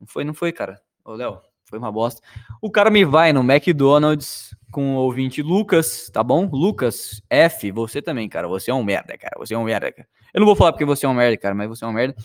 Não 0.00 0.06
foi, 0.06 0.24
não 0.24 0.34
foi, 0.34 0.52
cara. 0.52 0.80
Ô, 1.04 1.12
Léo, 1.12 1.40
foi 1.64 1.78
uma 1.78 1.90
bosta. 1.90 2.20
O 2.60 2.70
cara 2.70 2.90
me 2.90 3.04
vai 3.04 3.32
no 3.32 3.40
McDonald's 3.40 4.54
com 4.70 4.96
o 4.96 4.98
ouvinte 4.98 5.40
Lucas, 5.40 6.10
tá 6.12 6.22
bom? 6.22 6.46
Lucas 6.52 7.22
F, 7.30 7.70
você 7.70 8.02
também, 8.02 8.28
cara. 8.28 8.48
Você 8.48 8.70
é 8.70 8.74
um 8.74 8.82
merda, 8.84 9.16
cara. 9.16 9.34
Você 9.38 9.54
é 9.54 9.58
um 9.58 9.64
merda, 9.64 9.90
cara. 9.92 10.08
Eu 10.34 10.40
não 10.40 10.46
vou 10.46 10.56
falar 10.56 10.72
porque 10.72 10.84
você 10.84 11.06
é 11.06 11.08
um 11.08 11.14
merda, 11.14 11.36
cara, 11.38 11.54
mas 11.54 11.68
você 11.68 11.84
é 11.84 11.88
um 11.88 11.92
merda. 11.92 12.16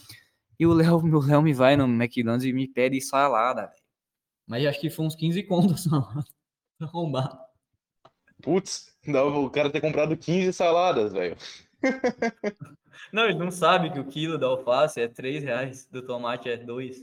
E 0.59 0.65
o 0.65 0.73
Léo, 0.73 1.01
meu 1.03 1.19
Léo 1.19 1.41
me 1.43 1.53
vai 1.53 1.77
no 1.77 1.85
McDonald's 1.85 2.43
e 2.43 2.51
me 2.51 2.67
pede 2.67 2.99
salada, 2.99 3.67
velho. 3.67 3.79
Mas 4.47 4.65
acho 4.65 4.79
que 4.79 4.89
foi 4.89 5.05
uns 5.05 5.15
15 5.15 5.43
contos 5.43 5.83
salada. 5.83 6.25
Pra 6.79 6.87
arrombar. 6.87 7.39
Putz, 8.41 8.91
o 9.05 9.49
cara 9.49 9.69
ter 9.69 9.81
comprado 9.81 10.17
15 10.17 10.51
saladas, 10.53 11.13
velho. 11.13 11.37
Não, 13.13 13.23
ele 13.23 13.39
não 13.39 13.49
sabe 13.49 13.89
que 13.91 13.99
o 13.99 14.05
quilo 14.05 14.37
da 14.37 14.47
alface 14.47 14.99
é 14.99 15.07
3 15.07 15.43
reais, 15.43 15.87
do 15.87 16.01
tomate 16.01 16.49
é 16.49 16.57
2. 16.57 16.97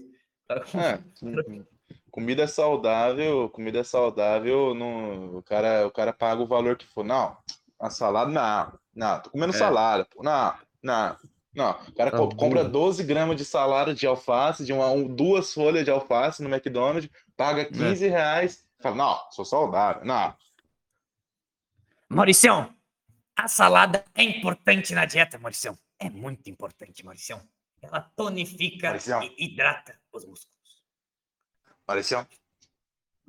Tá 0.46 0.60
com- 0.60 0.78
É, 0.78 1.00
comida 2.10 2.46
saudável, 2.46 3.48
comida 3.50 3.82
saudável, 3.82 4.74
não, 4.74 5.36
o, 5.38 5.42
cara, 5.42 5.86
o 5.86 5.90
cara 5.90 6.12
paga 6.12 6.42
o 6.42 6.46
valor 6.46 6.76
que 6.76 6.86
for. 6.86 7.02
Não, 7.04 7.36
a 7.80 7.90
salada, 7.90 8.30
não, 8.30 8.78
não, 8.94 9.20
tô 9.22 9.30
comendo 9.30 9.54
É. 9.54 9.58
salada, 9.58 10.04
pô, 10.04 10.22
não, 10.22 10.54
não, 10.82 11.16
não. 11.54 11.70
O 11.88 11.92
cara 11.94 12.10
Tá 12.10 12.18
co- 12.18 12.28
compra 12.36 12.60
burro. 12.62 12.72
12 12.72 13.04
gramas 13.04 13.36
de 13.36 13.44
salada 13.44 13.94
de 13.94 14.06
alface, 14.06 14.64
de 14.64 14.72
uma, 14.72 14.90
um- 14.90 15.06
duas 15.14 15.52
folhas 15.52 15.84
de 15.84 15.90
alface 15.90 16.42
no 16.42 16.48
McDonald's, 16.48 17.10
paga 17.36 17.62
É. 17.62 17.64
15 17.66 18.06
reais, 18.08 18.66
fala, 18.80 18.94
não, 18.96 19.30
sou 19.32 19.44
saudável, 19.44 20.04
não. 20.04 20.36
Mauricião, 22.08 22.72
a 23.36 23.48
salada 23.48 24.04
é 24.14 24.22
importante 24.22 24.94
na 24.94 25.04
dieta, 25.04 25.38
Mauricião. 25.38 25.76
É 25.98 26.08
muito 26.10 26.48
importante, 26.50 27.04
Mauricião. 27.04 27.40
Ela 27.82 28.00
tonifica 28.00 28.88
Mauricião. 28.88 29.22
e 29.22 29.44
hidrata 29.44 29.98
os 30.12 30.24
músculos. 30.24 30.56
Pareceu 31.84 32.26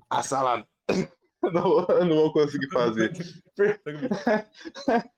a 0.10 0.24
salada. 0.24 0.68
não, 1.54 1.86
eu 1.88 2.06
não 2.06 2.16
vou 2.16 2.34
conseguir 2.34 2.70
fazer. 2.70 3.12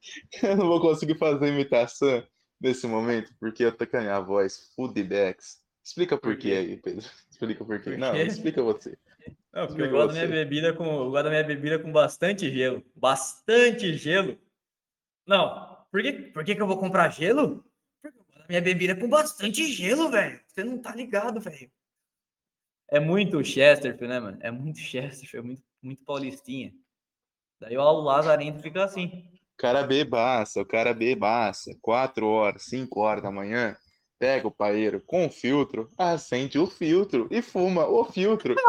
eu 0.43 0.57
não 0.57 0.67
vou 0.67 0.81
conseguir 0.81 1.17
fazer 1.17 1.47
imitação 1.47 2.23
nesse 2.59 2.87
momento, 2.87 3.33
porque 3.39 3.63
eu 3.63 3.75
tô 3.75 3.87
com 3.87 3.97
a 3.97 4.01
minha 4.01 4.19
voz 4.19 4.71
foodbacks. 4.75 5.59
Explica 5.83 6.17
por 6.17 6.37
quê 6.37 6.49
quê? 6.49 6.55
aí, 6.55 6.77
Pedro. 6.77 7.05
Explica 7.29 7.65
por 7.65 7.81
quê. 7.81 7.97
Não, 7.97 8.11
quê? 8.11 8.23
explica 8.23 8.61
você. 8.61 8.97
Não, 9.53 9.67
porque 9.67 9.81
eu 9.81 10.07
da 10.07 10.13
minha 10.13 10.27
bebida 10.27 10.73
com. 10.73 10.85
Eu 10.85 11.11
da 11.11 11.29
minha 11.29 11.43
bebida 11.43 11.79
com 11.79 11.91
bastante 11.91 12.51
gelo. 12.51 12.83
Bastante 12.95 13.93
gelo. 13.95 14.37
Não. 15.25 15.77
Por 15.91 16.01
que, 16.01 16.13
por 16.13 16.43
que, 16.43 16.55
que 16.55 16.61
eu 16.61 16.67
vou 16.67 16.77
comprar 16.77 17.09
gelo? 17.09 17.65
Porque 18.01 18.17
eu 18.17 18.39
da 18.39 18.45
minha 18.47 18.61
bebida 18.61 18.95
com 18.95 19.09
bastante 19.09 19.71
gelo, 19.71 20.11
velho. 20.11 20.39
Você 20.47 20.63
não 20.63 20.79
tá 20.79 20.93
ligado, 20.93 21.39
velho. 21.39 21.71
É 22.91 22.99
muito 22.99 23.43
Chesterfield, 23.43 24.07
né, 24.07 24.19
mano? 24.19 24.37
É 24.41 24.51
muito 24.51 24.79
Chesterfield, 24.79 25.37
é 25.37 25.41
muito, 25.41 25.63
muito 25.81 26.03
paulistinha. 26.03 26.71
Daí 27.59 27.77
o 27.77 28.01
Lazarento 28.01 28.61
fica 28.61 28.83
assim. 28.83 29.25
O 29.53 29.57
cara 29.57 29.83
bebaça, 29.83 30.61
o 30.61 30.65
cara 30.65 30.93
bebaça. 30.93 31.71
4 31.81 32.25
horas, 32.25 32.63
5 32.63 32.99
horas 32.99 33.23
da 33.23 33.31
manhã, 33.31 33.75
pega 34.17 34.47
o 34.47 34.51
paeiro 34.51 35.01
com 35.05 35.29
filtro, 35.29 35.91
acende 35.97 36.57
o 36.57 36.67
filtro 36.67 37.27
e 37.29 37.41
fuma 37.41 37.85
o 37.87 38.05
filtro. 38.05 38.55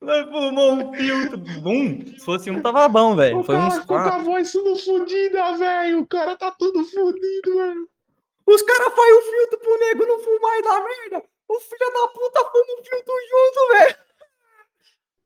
Fumou 0.00 0.74
um 0.74 0.94
filtro. 0.94 1.42
Um. 1.66 2.06
Se 2.06 2.24
fosse 2.24 2.50
um, 2.50 2.62
tava 2.62 2.88
bom, 2.88 3.16
velho. 3.16 3.40
O 3.40 3.44
Foi 3.44 3.56
cara 3.56 3.66
uns 3.66 3.78
com 3.80 3.86
quatro. 3.86 4.12
a 4.12 4.18
voz 4.18 4.52
tudo 4.52 4.76
fodida, 4.76 5.56
velho. 5.56 6.00
O 6.00 6.06
cara 6.06 6.36
tá 6.36 6.52
tudo 6.52 6.84
fodido, 6.84 7.56
velho. 7.56 7.88
Os 8.46 8.62
caras 8.62 8.94
fazem 8.94 9.18
o 9.18 9.22
filtro 9.22 9.58
pro 9.58 9.78
nego 9.80 10.06
não 10.06 10.20
fumar 10.20 10.58
e 10.58 10.62
dar 10.62 10.84
merda. 10.84 11.28
O 11.48 11.60
filho 11.60 11.92
da 11.92 12.08
puta 12.08 12.40
fuma 12.40 12.80
o 12.80 12.84
filtro 12.84 13.14
junto, 13.28 13.72
velho. 13.72 13.96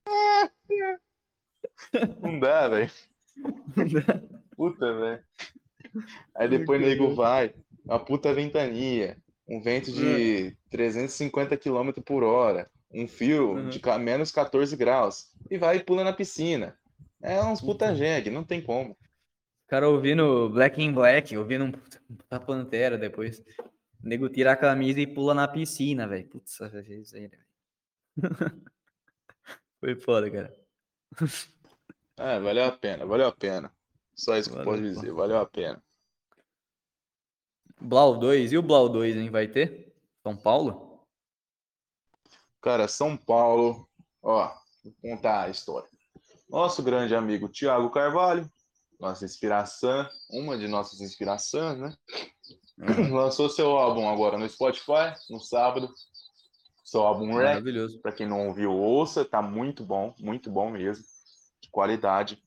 Não 2.23 2.39
dá, 2.39 2.69
velho. 2.69 2.91
Puta, 4.57 4.93
velho. 4.95 5.23
Aí 6.35 6.49
depois 6.49 6.81
o 6.81 6.85
nego 6.85 7.15
vai, 7.15 7.55
uma 7.85 7.99
puta 7.99 8.33
ventania, 8.33 9.17
um 9.47 9.61
vento 9.61 9.93
de 9.93 10.57
350 10.71 11.57
km 11.57 11.91
por 12.05 12.23
hora, 12.23 12.71
um 12.93 13.07
fio 13.07 13.55
Uhum. 13.55 13.69
de 13.69 13.81
menos 13.99 14.31
14 14.31 14.77
graus, 14.77 15.31
e 15.51 15.59
vai 15.59 15.77
e 15.77 15.85
pula 15.85 16.05
na 16.05 16.13
piscina. 16.13 16.77
É 17.21 17.43
uns 17.43 17.61
puta 17.61 17.95
jegue, 17.95 18.31
não 18.31 18.45
tem 18.45 18.61
como. 18.61 18.93
O 18.93 19.69
cara 19.69 19.89
ouvindo 19.89 20.51
Black 20.51 20.83
in 20.83 20.93
Black, 20.93 21.37
ouvindo 21.37 21.65
um 21.65 21.73
puta 21.73 22.41
Pantera 22.41 22.99
depois. 22.99 23.41
O 24.03 24.09
nego 24.09 24.29
tira 24.29 24.53
a 24.53 24.57
camisa 24.57 25.01
e 25.01 25.07
pula 25.07 25.35
na 25.35 25.49
piscina, 25.49 26.07
velho. 26.07 26.29
Putz, 26.29 26.59
isso 26.61 27.17
aí, 27.17 27.29
velho. 27.29 27.43
Foi 29.83 29.97
foda, 29.97 30.31
cara. 30.31 30.57
É, 32.17 32.39
valeu 32.39 32.65
a 32.67 32.71
pena, 32.71 33.05
valeu 33.05 33.27
a 33.27 33.33
pena. 33.33 33.75
Só 34.15 34.37
isso 34.37 34.49
que 34.49 34.55
eu 34.57 34.65
Valeu, 34.65 34.81
posso 34.81 34.95
pô. 34.95 35.01
dizer, 35.01 35.13
valeu 35.13 35.39
a 35.41 35.47
pena. 35.47 35.83
Blau 37.81 38.17
2, 38.17 38.53
e 38.53 38.59
o 38.59 38.63
Blau 38.63 38.89
2, 38.89 39.17
hein? 39.17 39.29
Vai 39.29 39.49
ter? 39.49 39.93
São 40.23 40.37
Paulo? 40.37 41.05
Cara, 42.61 42.87
São 42.87 43.17
Paulo, 43.17 43.89
ó, 44.23 44.55
vou 44.85 44.95
contar 45.03 45.47
a 45.47 45.51
história. 45.51 45.89
Nosso 46.49 46.81
grande 46.81 47.17
amigo 47.17 47.49
Tiago 47.49 47.91
Carvalho, 47.91 48.49
nossa 49.01 49.25
inspiração, 49.25 50.09
uma 50.31 50.57
de 50.57 50.69
nossas 50.69 51.01
inspirações, 51.01 51.77
né? 51.77 51.97
Lançou 53.11 53.51
seu 53.51 53.77
álbum 53.77 54.09
agora 54.09 54.39
no 54.39 54.49
Spotify, 54.49 55.13
no 55.29 55.41
sábado. 55.41 55.93
Seu 56.93 57.03
álbum 57.07 57.33
Maravilhoso. 57.33 58.01
para 58.03 58.13
quem 58.13 58.27
não 58.29 58.49
ouviu, 58.49 58.71
ouça, 58.71 59.25
tá 59.25 59.41
muito 59.41 59.83
bom, 59.83 60.15
muito 60.19 60.51
bom 60.51 60.71
mesmo, 60.71 61.03
de 61.63 61.71
qualidade. 61.71 62.39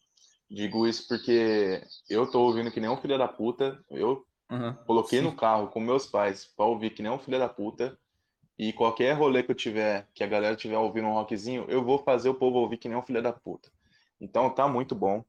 Digo 0.47 0.85
isso 0.87 1.07
porque 1.07 1.81
eu 2.07 2.29
tô 2.29 2.41
ouvindo 2.41 2.69
que 2.71 2.79
nem 2.79 2.87
um 2.87 2.95
filho 2.97 3.17
da 3.17 3.27
puta, 3.27 3.83
eu 3.89 4.23
Aham. 4.51 4.77
Coloquei 4.85 5.19
no 5.19 5.35
carro 5.35 5.69
com 5.69 5.79
meus 5.79 6.05
pais 6.05 6.45
pra 6.55 6.63
ouvir 6.67 6.91
que 6.91 7.01
nem 7.01 7.11
um 7.11 7.17
filho 7.17 7.39
da 7.39 7.49
puta. 7.49 7.97
E 8.55 8.71
qualquer 8.71 9.13
rolê 9.13 9.41
que 9.41 9.49
eu 9.49 9.55
tiver, 9.55 10.07
que 10.13 10.23
a 10.23 10.27
galera 10.27 10.55
tiver 10.55 10.77
ouvindo 10.77 11.07
um 11.07 11.13
rockzinho, 11.13 11.65
eu 11.67 11.83
vou 11.83 11.97
fazer 11.97 12.29
o 12.29 12.35
povo 12.35 12.59
ouvir 12.59 12.77
que 12.77 12.87
nem 12.87 12.95
um 12.95 13.01
filho 13.01 13.23
da 13.23 13.33
puta. 13.33 13.71
Então 14.21 14.47
tá 14.53 14.67
muito 14.67 14.93
bom. 14.93 15.25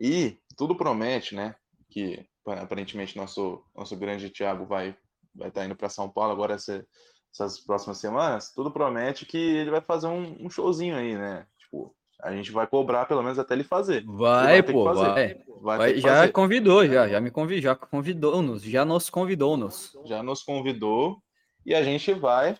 E 0.00 0.36
tudo 0.56 0.74
promete, 0.74 1.36
né? 1.36 1.54
Que 1.88 2.26
pa- 2.44 2.60
aparentemente 2.60 3.16
nosso, 3.16 3.62
nosso 3.72 3.96
grande 3.96 4.28
Thiago 4.30 4.66
vai 4.66 4.96
vai 5.32 5.48
estar 5.48 5.64
indo 5.64 5.76
para 5.76 5.88
São 5.88 6.10
Paulo 6.10 6.32
agora 6.32 6.54
essa- 6.54 6.84
essas 7.32 7.60
próximas 7.60 7.98
semanas. 7.98 8.52
Tudo 8.52 8.70
promete 8.70 9.26
que 9.26 9.36
ele 9.38 9.70
vai 9.70 9.80
fazer 9.80 10.06
um, 10.06 10.36
um 10.40 10.50
showzinho 10.50 10.96
aí, 10.96 11.16
né? 11.16 11.46
Tipo, 11.58 11.94
a 12.22 12.32
gente 12.32 12.50
vai 12.50 12.66
cobrar 12.66 13.06
pelo 13.06 13.22
menos 13.22 13.38
até 13.38 13.54
ele 13.54 13.64
fazer. 13.64 14.04
Vai, 14.06 14.62
ter 14.62 14.66
que 14.66 14.72
pô, 14.72 14.84
fazer. 14.84 15.00
vai. 15.00 15.48
Vai, 15.60 15.78
Vai, 15.78 15.98
já 15.98 16.08
fazer. 16.20 16.32
convidou, 16.32 16.86
já, 16.86 17.08
já 17.08 17.20
me 17.20 17.30
convidou, 17.30 17.62
já 17.62 17.74
convidou-nos, 17.74 18.62
já 18.62 18.84
nos 18.84 19.10
convidou-nos. 19.10 19.92
já 20.06 20.22
nos 20.22 20.42
convidou 20.42 21.20
e 21.66 21.74
a 21.74 21.82
gente 21.82 22.12
vai 22.14 22.56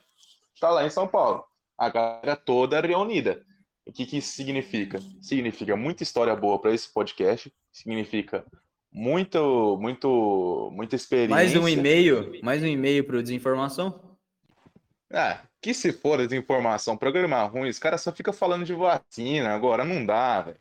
estar 0.55 0.71
lá 0.71 0.85
em 0.85 0.91
São 0.91 1.07
Paulo. 1.07 1.45
A 1.77 1.89
galera 1.89 2.35
toda 2.35 2.81
reunida. 2.81 3.41
O 3.87 3.93
que, 3.93 4.05
que 4.05 4.19
isso 4.19 4.33
significa? 4.33 4.99
Significa 5.23 5.77
muita 5.77 6.03
história 6.03 6.35
boa 6.35 6.61
para 6.61 6.75
esse 6.75 6.93
podcast, 6.93 7.51
significa 7.73 8.45
muito, 8.93 9.79
muito, 9.81 10.71
muita 10.75 10.97
experiência. 10.97 11.35
Mais 11.35 11.57
um 11.57 11.69
e-mail, 11.69 12.33
mais 12.43 12.63
um 12.63 12.67
e-mail 12.67 13.05
para 13.05 13.23
Desinformação. 13.23 14.08
Ah, 15.12 15.41
que 15.61 15.73
se 15.73 15.93
for 15.93 16.19
desinformação, 16.19 16.97
programa 16.97 17.43
ruim, 17.45 17.69
os 17.69 17.79
caras 17.79 18.03
só 18.03 18.12
ficam 18.12 18.33
falando 18.33 18.65
de 18.65 18.75
vacina 18.75 19.55
agora, 19.55 19.85
não 19.85 20.05
dá, 20.05 20.43
velho. 20.43 20.59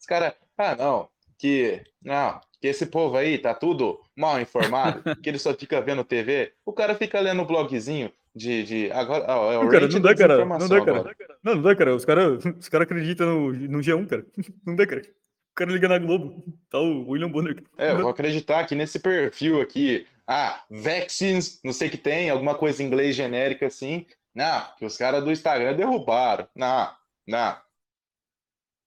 Os 0.00 0.06
caras, 0.06 0.34
ah, 0.56 0.74
não, 0.74 1.08
que, 1.38 1.82
não, 2.02 2.40
que 2.60 2.68
esse 2.68 2.86
povo 2.86 3.16
aí 3.16 3.36
tá 3.38 3.52
tudo 3.54 4.00
mal 4.16 4.40
informado, 4.40 5.02
que 5.22 5.28
ele 5.28 5.38
só 5.38 5.52
fica 5.54 5.80
vendo 5.80 6.04
TV. 6.04 6.52
O 6.64 6.72
cara 6.72 6.94
fica 6.94 7.20
lendo 7.20 7.44
blogzinho 7.44 8.10
de, 8.34 8.64
de 8.64 8.90
agora, 8.90 9.24
ó, 9.28 9.52
é 9.52 9.58
o 9.58 9.64
Não, 9.64 9.70
cara, 9.70 9.88
não 9.88 10.00
dá, 10.00 10.14
cara. 10.14 10.44
Não 10.44 10.68
dá, 10.68 10.84
cara. 10.84 10.98
agora. 10.98 11.16
Não, 11.42 11.54
não 11.56 11.62
dá, 11.62 11.76
cara. 11.76 11.94
Os 11.94 12.04
caras 12.04 12.44
os 12.58 12.68
cara 12.68 12.84
acreditam 12.84 13.26
no, 13.26 13.52
no 13.52 13.78
G1, 13.78 14.06
cara. 14.06 14.26
Não 14.66 14.74
dá, 14.74 14.86
cara. 14.86 15.02
O 15.02 15.54
cara 15.54 15.70
liga 15.70 15.86
na 15.86 15.98
Globo. 15.98 16.42
Tá 16.68 16.80
o 16.80 17.08
William 17.10 17.30
Bonner. 17.30 17.62
É, 17.78 17.92
eu 17.92 18.00
vou 18.00 18.10
acreditar 18.10 18.58
aqui 18.58 18.74
nesse 18.74 18.98
perfil 18.98 19.60
aqui, 19.60 20.04
ah, 20.26 20.64
vaccines, 20.70 21.60
não 21.62 21.72
sei 21.72 21.88
o 21.88 21.90
que 21.90 21.98
tem, 21.98 22.30
alguma 22.30 22.54
coisa 22.54 22.82
em 22.82 22.86
inglês 22.86 23.14
genérica 23.14 23.66
assim. 23.66 24.06
Não, 24.34 24.74
que 24.76 24.84
os 24.84 24.96
caras 24.96 25.22
do 25.22 25.30
Instagram 25.30 25.76
derrubaram. 25.76 26.48
Não, 26.54 26.92
não. 27.26 27.56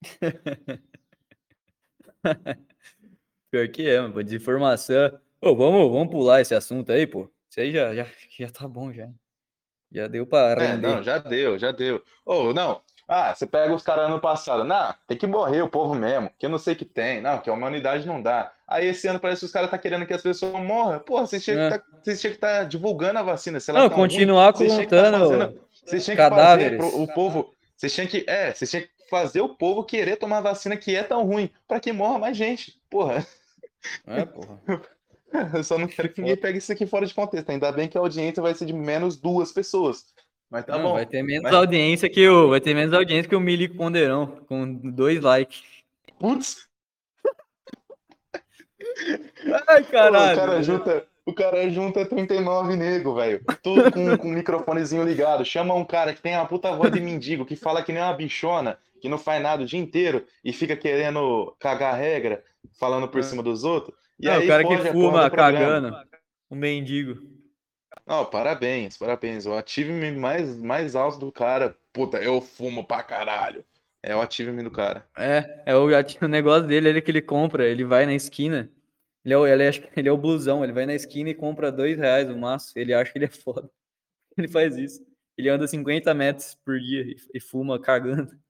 Pior 3.50 3.68
que 3.70 3.88
é, 3.90 4.02
mano. 4.02 4.24
Desinformação. 4.24 5.20
Ô, 5.40 5.56
vamos, 5.56 5.92
vamos 5.92 6.12
pular 6.12 6.42
esse 6.42 6.54
assunto 6.54 6.92
aí, 6.92 7.08
pô. 7.08 7.32
Isso 7.50 7.62
aí 7.62 7.72
já, 7.72 7.96
já, 7.96 8.06
já 8.38 8.50
tá 8.50 8.68
bom, 8.68 8.92
já. 8.92 9.10
Já 9.92 10.08
deu 10.08 10.28
pra 10.28 10.52
É, 10.62 10.76
não, 10.76 11.02
já 11.02 11.18
deu, 11.18 11.58
já 11.58 11.72
deu. 11.72 12.04
Ou 12.26 12.54
não, 12.54 12.82
ah, 13.08 13.34
você 13.34 13.46
pega 13.48 13.74
os 13.74 13.82
caras 13.84 14.06
ano 14.08 14.20
passado, 14.20 14.64
não, 14.64 14.94
tem 15.08 15.18
que 15.18 15.26
morrer 15.26 15.62
o 15.62 15.70
povo 15.70 15.96
mesmo, 15.96 16.30
que 16.38 16.46
eu 16.46 16.50
não 16.50 16.58
sei 16.58 16.74
o 16.74 16.78
que 16.78 16.86
tem, 16.86 17.22
não, 17.22 17.40
que 17.40 17.50
a 17.50 17.54
humanidade 17.54 18.06
não 18.06 18.22
dá. 18.22 18.52
Aí 18.68 18.86
esse 18.88 19.08
ano 19.08 19.20
parece 19.20 19.40
que 19.40 19.46
os 19.46 19.52
caras 19.52 19.72
tá 19.72 19.78
querendo 19.78 20.06
que 20.06 20.14
as 20.14 20.22
pessoas 20.22 20.52
morram. 20.62 21.00
Porra, 21.00 21.26
vocês 21.26 21.44
tinham 21.44 21.60
É. 21.62 21.72
que 21.72 21.78
tá, 21.78 21.84
que 22.04 22.10
estar 22.12 22.64
divulgando 22.66 23.18
a 23.20 23.24
vacina, 23.24 23.60
sei 23.60 23.74
lá, 23.74 23.80
Não, 23.82 23.88
ruim. 23.88 23.96
continuar 23.96 24.52
que 24.54 24.68
tá 24.68 24.76
contando 24.76 25.20
fazendo- 25.30 25.62
Vocês 25.86 26.04
tinham 26.04 26.16
que 26.18 26.22
cadáveres. 26.22 26.78
pro- 26.78 27.02
o 27.02 27.08
povo, 27.14 27.54
vocês 27.78 27.94
tinham 27.94 28.08
que, 28.08 28.26
é, 28.28 28.54
vocês 28.54 28.70
tinham 28.70 28.84
que 28.84 28.90
fazer 29.10 29.40
o 29.40 29.50
povo 29.56 29.86
querer 29.86 30.18
tomar 30.18 30.42
vacina 30.42 30.76
que 30.76 30.94
é 30.94 31.02
tão 31.04 31.24
ruim, 31.24 31.50
pra 31.66 31.80
que 31.80 31.94
morra 31.94 32.20
mais 32.20 32.36
gente. 32.36 32.78
Porra, 32.90 33.26
É, 34.06 34.26
porra. 34.26 34.60
eu 35.56 35.64
só 35.64 35.78
não 35.78 35.88
quero 35.88 36.10
que 36.10 36.20
ninguém 36.22 36.36
pegue 36.36 36.58
isso 36.58 36.72
aqui 36.74 36.86
fora 36.86 37.06
de 37.06 37.14
contexto. 37.14 37.50
Ainda 37.50 37.72
bem 37.72 37.88
que 37.88 37.98
a 37.98 38.02
audiência 38.02 38.42
vai 38.44 38.54
ser 38.54 38.66
de 38.66 38.74
menos 38.74 39.16
duas 39.16 39.52
pessoas. 39.54 40.06
Mas 40.50 40.64
tá 40.66 40.78
Não, 40.78 40.84
bom. 40.84 40.94
vai 40.94 41.06
ter 41.06 41.22
menos 41.24 41.44
Mas- 41.44 41.54
audiência 41.54 42.10
que 42.10 42.28
o. 42.28 42.50
Vai 42.50 42.62
ter 42.62 42.74
menos 42.74 42.94
audiência 42.94 43.28
que 43.30 43.36
o 43.36 43.40
Milico 43.40 43.76
Ponderão, 43.76 44.28
com 44.48 44.74
dois 44.92 45.22
likes. 45.22 45.62
Putz, 46.20 46.68
Ai, 49.68 49.84
Pô, 49.84 49.92
caralho. 49.92 50.38
o 50.38 50.42
cara 50.42 50.64
junta, 50.64 51.08
o 51.26 51.34
cara 51.34 51.70
junta 51.70 52.06
39 52.06 52.76
nego, 52.76 53.14
velho. 53.16 53.42
Tudo 53.62 53.92
com, 53.92 54.18
com 54.18 54.28
o 54.28 54.32
microfonezinho 54.34 55.04
ligado. 55.04 55.46
Chama 55.46 55.74
um 55.76 55.86
cara 55.86 56.14
que 56.14 56.22
tem 56.22 56.36
uma 56.36 56.46
puta 56.48 56.72
voz 56.76 56.92
de 56.92 57.00
mendigo, 57.00 57.46
que 57.46 57.56
fala 57.56 57.84
que 57.84 57.92
nem 57.94 58.02
uma 58.02 58.14
bichona, 58.14 58.78
que 59.02 59.08
não 59.10 59.18
faz 59.18 59.42
nada 59.42 59.64
o 59.64 59.66
dia 59.66 59.80
inteiro 59.80 60.26
e 60.44 60.52
fica 60.52 60.76
querendo 60.76 61.56
cagar 61.60 61.96
regra, 61.96 62.44
falando 62.80 63.08
por 63.08 63.20
É. 63.20 63.24
cima 63.24 63.44
dos 63.44 63.64
outros. 63.64 63.96
E 64.20 64.26
Não, 64.26 64.34
aí 64.34 64.46
o 64.46 64.48
cara 64.48 64.64
que 64.66 64.78
fuma 64.92 65.30
cagando. 65.30 65.96
Um 66.50 66.56
mendigo. 66.56 67.22
Não, 68.08 68.26
parabéns, 68.26 68.98
parabéns. 68.98 69.46
O 69.46 69.54
achievement 69.54 70.18
mais, 70.18 70.56
mais 70.56 70.96
alto 70.96 71.20
do 71.20 71.30
cara. 71.30 71.78
Puta, 71.92 72.18
eu 72.24 72.40
fumo 72.40 72.86
pra 72.86 73.04
caralho. 73.04 73.66
É 74.02 74.16
o 74.16 74.22
achievement 74.22 74.64
do 74.64 74.72
cara. 74.72 75.06
É, 75.18 75.64
é 75.66 75.76
o, 75.76 75.88
o 76.24 76.28
negócio 76.28 76.66
dele, 76.66 76.88
ele 76.88 77.02
que 77.02 77.12
ele 77.12 77.22
compra, 77.22 77.68
ele 77.68 77.84
vai 77.84 78.06
na 78.06 78.14
esquina. 78.14 78.72
Ele 79.26 79.34
é, 79.34 79.38
o, 79.38 79.46
ele, 79.46 79.64
é, 79.64 79.72
ele 79.98 80.08
é 80.08 80.12
o 80.12 80.18
blusão, 80.18 80.64
ele 80.64 80.72
vai 80.72 80.86
na 80.86 80.94
esquina 80.94 81.30
e 81.30 81.36
compra 81.36 81.70
dois 81.70 81.98
reais 81.98 82.30
o 82.30 82.38
maço. 82.38 82.72
Ele 82.80 82.94
acha 82.94 83.12
que 83.12 83.18
ele 83.18 83.26
é 83.26 83.30
foda. 83.30 83.70
Ele 84.38 84.48
faz 84.48 84.78
isso. 84.78 85.04
Ele 85.36 85.50
anda 85.50 85.68
50 85.68 86.14
metros 86.14 86.54
por 86.64 86.80
dia 86.80 87.02
e, 87.02 87.16
e 87.34 87.40
fuma 87.40 87.80
cagando. 87.80 88.32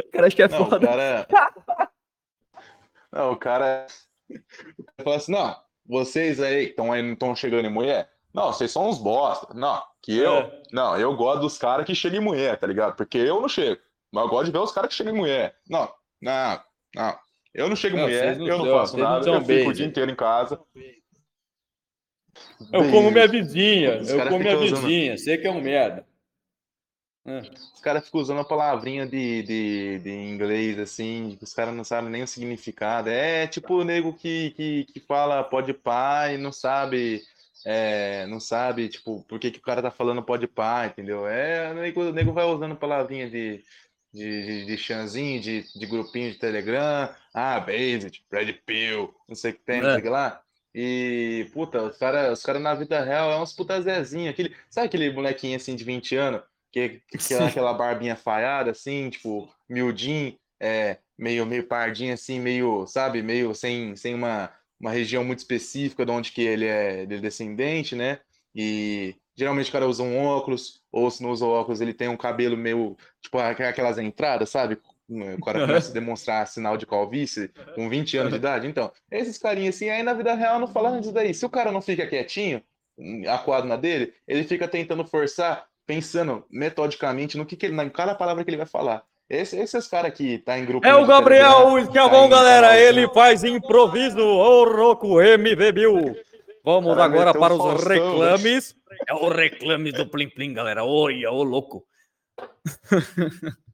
O 0.00 0.10
cara 0.12 0.28
acha 0.28 0.36
que 0.36 0.42
é 0.42 0.48
Não, 0.48 0.62
o 0.62 0.70
foda. 0.70 0.86
cara. 0.86 1.26
Não, 3.12 3.32
o 3.32 3.36
cara. 3.36 3.86
O 4.30 4.36
cara 4.36 5.02
fala 5.02 5.16
assim: 5.16 5.32
não, 5.32 5.56
vocês 5.84 6.40
aí 6.40 6.72
que 6.72 6.80
estão 6.80 7.34
chegando 7.34 7.66
em 7.66 7.72
mulher? 7.72 8.08
Não, 8.32 8.52
vocês 8.52 8.70
são 8.70 8.88
uns 8.88 8.98
bosta. 8.98 9.52
Não, 9.54 9.82
que 10.02 10.16
eu. 10.16 10.34
É. 10.34 10.62
Não, 10.72 10.98
eu 10.98 11.16
gosto 11.16 11.40
dos 11.40 11.58
caras 11.58 11.86
que 11.86 11.94
chegam 11.94 12.20
em 12.20 12.24
mulher, 12.24 12.58
tá 12.58 12.66
ligado? 12.66 12.94
Porque 12.96 13.18
eu 13.18 13.40
não 13.40 13.48
chego. 13.48 13.80
Mas 14.12 14.24
eu 14.24 14.30
gosto 14.30 14.46
de 14.46 14.52
ver 14.52 14.58
os 14.58 14.72
caras 14.72 14.90
que 14.90 14.96
chegam 14.96 15.14
em 15.14 15.18
mulher. 15.18 15.56
Não, 15.68 15.92
não, 16.20 16.62
não. 16.94 17.18
Eu 17.54 17.68
não 17.68 17.76
chego 17.76 17.96
em 17.96 18.00
Não, 18.00 18.06
mulher, 18.06 18.38
não 18.38 18.46
eu 18.46 18.58
não 18.58 18.78
faço 18.78 18.96
não 18.96 19.04
nada, 19.04 19.24
são 19.24 19.34
eu 19.34 19.44
fico 19.44 19.70
o 19.70 19.72
dia 19.72 19.86
inteiro 19.86 20.10
em 20.10 20.16
casa. 20.16 20.60
Eu 22.72 22.90
como 22.90 23.10
minha 23.10 23.26
vizinha, 23.26 24.00
Os 24.00 24.10
eu 24.10 24.18
como 24.24 24.38
minha 24.38 24.56
usando- 24.56 24.82
vizinha, 24.82 25.16
você 25.16 25.38
que 25.38 25.46
é 25.46 25.50
um 25.50 25.60
merda. 25.60 26.06
É. 27.26 27.40
Os 27.74 27.80
caras 27.80 28.06
ficam 28.06 28.20
usando 28.20 28.40
a 28.40 28.44
palavrinha 28.44 29.06
de, 29.06 29.42
de, 29.42 29.98
de 29.98 30.10
inglês, 30.10 30.78
assim, 30.78 31.36
que 31.36 31.44
os 31.44 31.52
caras 31.52 31.74
não 31.74 31.84
sabem 31.84 32.10
nem 32.10 32.22
o 32.22 32.26
significado. 32.28 33.10
É 33.10 33.46
tipo 33.46 33.74
o 33.74 33.84
nego 33.84 34.14
que, 34.14 34.50
que, 34.52 34.84
que 34.84 35.00
fala 35.00 35.44
pode 35.44 35.76
e 36.32 36.38
não 36.38 36.52
sabe, 36.52 37.22
é, 37.64 38.26
não 38.26 38.40
sabe, 38.40 38.88
tipo, 38.88 39.22
por 39.24 39.38
que, 39.38 39.50
que 39.50 39.58
o 39.58 39.62
cara 39.62 39.82
tá 39.82 39.90
falando 39.90 40.22
pode 40.22 40.46
pá, 40.46 40.86
entendeu? 40.86 41.26
É, 41.26 41.70
o 41.70 41.74
nego, 41.74 42.02
o 42.02 42.12
nego 42.12 42.32
vai 42.32 42.44
usando 42.46 42.76
palavrinha 42.76 43.28
de, 43.28 43.64
de, 44.12 44.46
de, 44.46 44.66
de 44.66 44.78
chanzinho, 44.78 45.40
de, 45.40 45.62
de 45.78 45.86
grupinho 45.86 46.32
de 46.32 46.38
Telegram, 46.38 47.14
ah, 47.34 47.60
Based, 47.60 48.22
Red 48.32 48.52
Pill, 48.66 49.14
não 49.28 49.34
sei 49.34 49.50
o 49.52 49.54
que 49.54 49.60
tem, 49.60 49.80
não 49.82 49.88
É. 49.88 49.92
sei 49.92 50.00
o 50.00 50.02
que 50.04 50.08
lá. 50.08 50.42
E, 50.74 51.48
puta, 51.52 51.82
os 51.82 51.96
caras 51.96 52.38
os 52.38 52.44
cara 52.44 52.58
na 52.58 52.74
vida 52.74 53.02
real 53.02 53.30
é 53.32 53.40
uns 53.40 53.52
puta 53.52 53.80
Zezinho, 53.80 54.30
aquele, 54.30 54.54
sabe 54.70 54.86
aquele 54.86 55.10
molequinho 55.12 55.56
assim 55.56 55.74
de 55.74 55.84
20 55.84 56.14
anos? 56.16 56.42
que, 56.70 57.00
que 57.08 57.18
é 57.34 57.42
aquela 57.44 57.72
barbinha 57.74 58.16
falhada, 58.16 58.70
assim, 58.70 59.10
tipo, 59.10 59.50
miudinho, 59.68 60.38
é, 60.60 60.98
meio, 61.16 61.46
meio 61.46 61.66
pardinho, 61.66 62.14
assim, 62.14 62.38
meio, 62.40 62.86
sabe, 62.86 63.22
meio 63.22 63.54
sem, 63.54 63.96
sem 63.96 64.14
uma, 64.14 64.52
uma 64.80 64.90
região 64.90 65.24
muito 65.24 65.40
específica 65.40 66.04
de 66.04 66.12
onde 66.12 66.32
que 66.32 66.42
ele 66.42 66.66
é, 66.66 67.02
ele 67.02 67.16
é 67.16 67.18
descendente, 67.18 67.94
né? 67.94 68.20
E 68.54 69.14
geralmente 69.36 69.68
o 69.68 69.72
cara 69.72 69.86
usa 69.86 70.02
um 70.02 70.18
óculos, 70.18 70.82
ou 70.90 71.10
se 71.10 71.22
não 71.22 71.30
usa 71.30 71.44
óculos, 71.44 71.80
ele 71.80 71.94
tem 71.94 72.08
um 72.08 72.16
cabelo 72.16 72.56
meio, 72.56 72.96
tipo, 73.20 73.38
aquelas 73.38 73.98
entradas, 73.98 74.50
sabe? 74.50 74.78
O 75.08 75.42
cara 75.42 75.66
começa 75.66 75.90
a 75.90 75.94
demonstrar 75.94 76.46
sinal 76.46 76.76
de 76.76 76.84
calvície 76.84 77.50
com 77.74 77.88
20 77.88 78.18
anos 78.18 78.32
de 78.32 78.38
idade. 78.38 78.66
Então, 78.66 78.92
esses 79.10 79.38
carinhas 79.38 79.76
assim, 79.76 79.88
aí 79.88 80.02
na 80.02 80.12
vida 80.12 80.34
real 80.34 80.58
não 80.60 80.66
fala 80.66 80.98
disso 80.98 81.12
daí. 81.12 81.32
Se 81.32 81.46
o 81.46 81.50
cara 81.50 81.72
não 81.72 81.80
fica 81.80 82.06
quietinho, 82.06 82.62
acuado 83.28 83.66
na 83.66 83.76
dele, 83.76 84.12
ele 84.26 84.44
fica 84.44 84.68
tentando 84.68 85.06
forçar, 85.06 85.66
pensando 85.86 86.44
metodicamente 86.50 87.38
no 87.38 87.46
que, 87.46 87.56
que 87.56 87.66
ele, 87.66 87.74
na 87.74 87.88
cada 87.88 88.14
palavra 88.14 88.44
que 88.44 88.50
ele 88.50 88.56
vai 88.58 88.66
falar. 88.66 89.02
Esse, 89.28 89.58
esses 89.58 89.86
caras 89.86 90.12
que 90.14 90.38
tá 90.38 90.58
em 90.58 90.64
grupo. 90.64 90.86
É 90.86 90.94
o 90.94 91.04
Gabriel 91.06 91.50
Telegram, 91.52 91.78
Esquiavão, 91.78 92.20
tá 92.22 92.26
em 92.26 92.30
galera. 92.30 92.66
canal 92.68 92.78
de- 92.80 92.84
Ele 92.84 93.08
faz 93.12 93.44
improviso. 93.44 94.18
Ô, 94.20 94.64
Roco 94.64 95.20
MV 95.20 95.72
Bill. 95.72 96.16
Vamos 96.64 96.94
Cara, 96.96 97.04
agora 97.04 97.32
para 97.34 97.54
um 97.54 97.56
os 97.58 97.62
Faustão, 97.82 97.88
reclames. 98.18 98.74
É 99.06 99.14
o 99.14 99.28
reclame 99.28 99.92
do 99.92 100.06
Plim 100.08 100.28
Plim, 100.30 100.54
galera. 100.54 100.84
Olha, 100.84 101.30
ô 101.30 101.42
louco. 101.42 101.84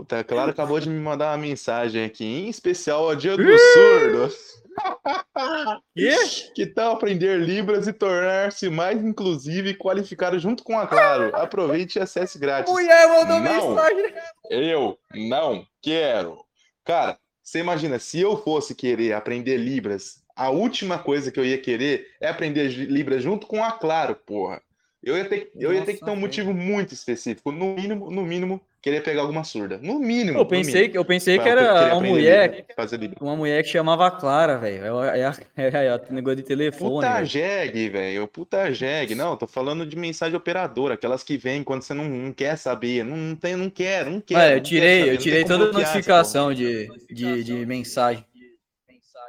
Puta, 0.00 0.16
é 0.16 0.24
claro, 0.24 0.50
acabou 0.50 0.80
de 0.80 0.88
me 0.88 0.98
mandar 0.98 1.30
uma 1.30 1.46
mensagem 1.46 2.06
aqui, 2.06 2.24
em 2.24 2.48
especial 2.48 3.04
ao 3.04 3.14
Dia 3.14 3.36
do 3.36 3.58
Surdo. 3.58 4.34
Quê? 5.94 6.16
Que 6.54 6.64
tal 6.64 6.94
aprender 6.94 7.38
Libras 7.38 7.86
e 7.86 7.92
tornar-se 7.92 8.70
mais 8.70 9.04
inclusivo 9.04 9.68
e 9.68 9.74
qualificado 9.74 10.38
junto 10.38 10.64
com 10.64 10.78
a 10.78 10.86
Claro? 10.86 11.30
Aproveite 11.36 11.98
e 11.98 12.00
acesse 12.00 12.38
grátis. 12.38 12.72
Mulher 12.72 13.08
mandou 13.08 13.40
Não. 13.40 13.74
mensagem. 13.74 14.14
Eu 14.48 14.98
não 15.14 15.66
quero. 15.82 16.38
Cara, 16.82 17.18
você 17.42 17.58
imagina, 17.58 17.98
se 17.98 18.18
eu 18.18 18.42
fosse 18.42 18.74
querer 18.74 19.12
aprender 19.12 19.58
Libras, 19.58 20.22
a 20.34 20.48
última 20.48 20.98
coisa 20.98 21.30
que 21.30 21.38
eu 21.38 21.44
ia 21.44 21.58
querer 21.58 22.06
é 22.22 22.28
aprender 22.30 22.68
Libras 22.68 23.22
junto 23.22 23.46
com 23.46 23.62
a 23.62 23.72
Claro, 23.72 24.14
porra. 24.14 24.62
Eu 25.02 25.18
ia 25.18 25.28
ter, 25.28 25.50
eu 25.54 25.74
ia 25.74 25.84
ter 25.84 25.94
que 25.94 26.04
ter 26.04 26.10
um 26.10 26.16
motivo 26.16 26.54
muito 26.54 26.94
específico. 26.94 27.52
No 27.52 27.74
mínimo, 27.74 28.10
no 28.10 28.22
mínimo, 28.22 28.62
querer 28.82 29.02
pegar 29.02 29.22
alguma 29.22 29.44
surda. 29.44 29.78
No 29.82 29.98
mínimo. 29.98 30.38
Eu 30.38 30.46
pensei, 30.46 30.74
mínimo, 30.74 30.92
que- 30.92 30.98
eu 30.98 31.04
pensei 31.04 31.38
que 31.38 31.48
era 31.48 31.94
uma 31.94 32.00
mulher, 32.00 32.64
Libras. 32.98 33.20
uma 33.20 33.36
mulher 33.36 33.62
que 33.62 33.68
chamava 33.68 34.10
Clara, 34.10 34.58
velho. 34.58 35.02
É, 35.02 35.20
é, 35.20 35.32
é, 35.56 35.86
é, 35.86 35.96
o 35.96 36.14
negócio 36.14 36.36
de 36.36 36.42
telefone. 36.42 36.94
Puta 36.94 37.12
velho. 37.14 37.26
jegue, 37.26 37.88
velho. 37.88 38.28
Puta 38.28 38.72
jegue. 38.72 39.14
Não, 39.14 39.36
tô 39.36 39.46
falando 39.46 39.84
de 39.84 39.96
mensagem 39.96 40.36
operadora, 40.36 40.94
aquelas 40.94 41.22
que 41.22 41.36
vêm 41.36 41.62
quando 41.62 41.82
você 41.82 41.92
não, 41.94 42.08
não 42.08 42.32
quer 42.32 42.56
saber. 42.56 43.04
Não, 43.04 43.16
não 43.16 43.36
tem, 43.36 43.56
não 43.56 43.68
quer, 43.68 44.06
não 44.06 44.20
quer. 44.20 44.34
Mano, 44.34 44.48
não 44.48 44.56
eu 44.56 44.62
tirei, 44.62 45.10
eu 45.10 45.18
tirei 45.18 45.44
toda 45.44 45.64
a 45.64 45.72
notificação 45.72 46.54
de, 46.54 46.88
de, 47.10 47.44
de 47.44 47.66
mensagem. 47.66 48.24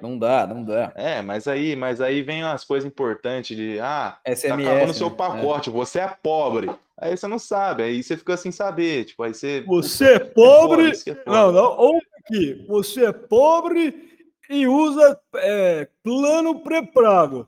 Não 0.02 0.18
dá, 0.18 0.48
não 0.48 0.64
dá. 0.64 0.92
É, 0.96 1.22
mas 1.22 1.48
aí, 1.48 1.76
mas 1.76 2.02
aí 2.02 2.22
vem 2.22 2.44
umas 2.44 2.64
coisas 2.64 2.88
importantes 2.90 3.56
de, 3.56 3.80
ah, 3.80 4.18
tá 4.24 4.36
SMS. 4.36 4.68
acabando 4.68 4.90
o 4.90 4.94
seu 4.94 5.10
né? 5.10 5.16
pacote, 5.16 5.70
você 5.70 6.00
é 6.00 6.08
pobre. 6.08 6.70
Aí 6.98 7.16
você 7.16 7.28
não 7.28 7.40
sabe, 7.40 7.84
aí 7.84 8.04
você 8.04 8.16
fica 8.16 8.38
sem 8.38 8.52
saber, 8.52 9.06
tipo, 9.06 9.24
aí 9.24 9.34
você... 9.34 9.62
Você 9.62 10.14
é 10.14 10.20
pobre. 10.20 10.90
isso 10.92 11.04
que 11.04 11.12
é. 11.12 11.24
Não, 11.26 11.52
não. 11.52 11.78
Ou 11.78 12.00
aqui. 12.20 12.66
Você 12.68 13.06
é 13.06 13.12
pobre 13.12 14.12
e 14.50 14.68
usa 14.68 15.20
é, 15.36 15.88
plano 16.04 16.60
pré-pago. 16.62 17.48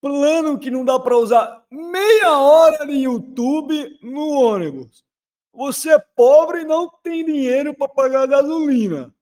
plano 0.00 0.58
que 0.58 0.70
não 0.70 0.84
dá 0.84 0.98
para 0.98 1.16
usar 1.16 1.64
meia 1.70 2.38
hora 2.38 2.86
de 2.86 2.94
YouTube 2.94 3.98
no 4.02 4.30
ônibus. 4.30 5.04
Você 5.52 5.92
é 5.92 5.98
pobre 5.98 6.62
e 6.62 6.64
não 6.64 6.90
tem 7.02 7.24
dinheiro 7.24 7.74
para 7.74 7.88
pagar 7.88 8.26
gasolina. 8.26 9.14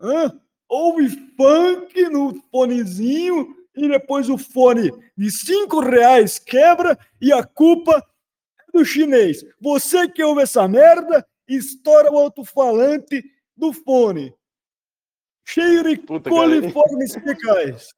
Hã? 0.00 0.40
Ouve 0.70 1.08
funk 1.36 2.00
no 2.10 2.40
fonezinho 2.48 3.56
e 3.76 3.88
depois 3.88 4.30
o 4.30 4.38
fone 4.38 4.92
de 5.16 5.28
cinco 5.28 5.80
reais 5.80 6.38
quebra 6.38 6.96
e 7.20 7.32
a 7.32 7.42
culpa 7.42 8.06
é 8.60 8.78
do 8.78 8.84
chinês. 8.84 9.44
Você 9.60 10.08
que 10.08 10.22
ouve 10.22 10.42
essa 10.42 10.68
merda, 10.68 11.26
estoura 11.48 12.12
o 12.12 12.16
alto-falante 12.16 13.20
do 13.56 13.72
fone. 13.72 14.32
Cheio 15.44 15.82
de 15.82 15.96
Puta, 15.96 16.30
coliformes 16.30 17.14
fecais. 17.14 17.88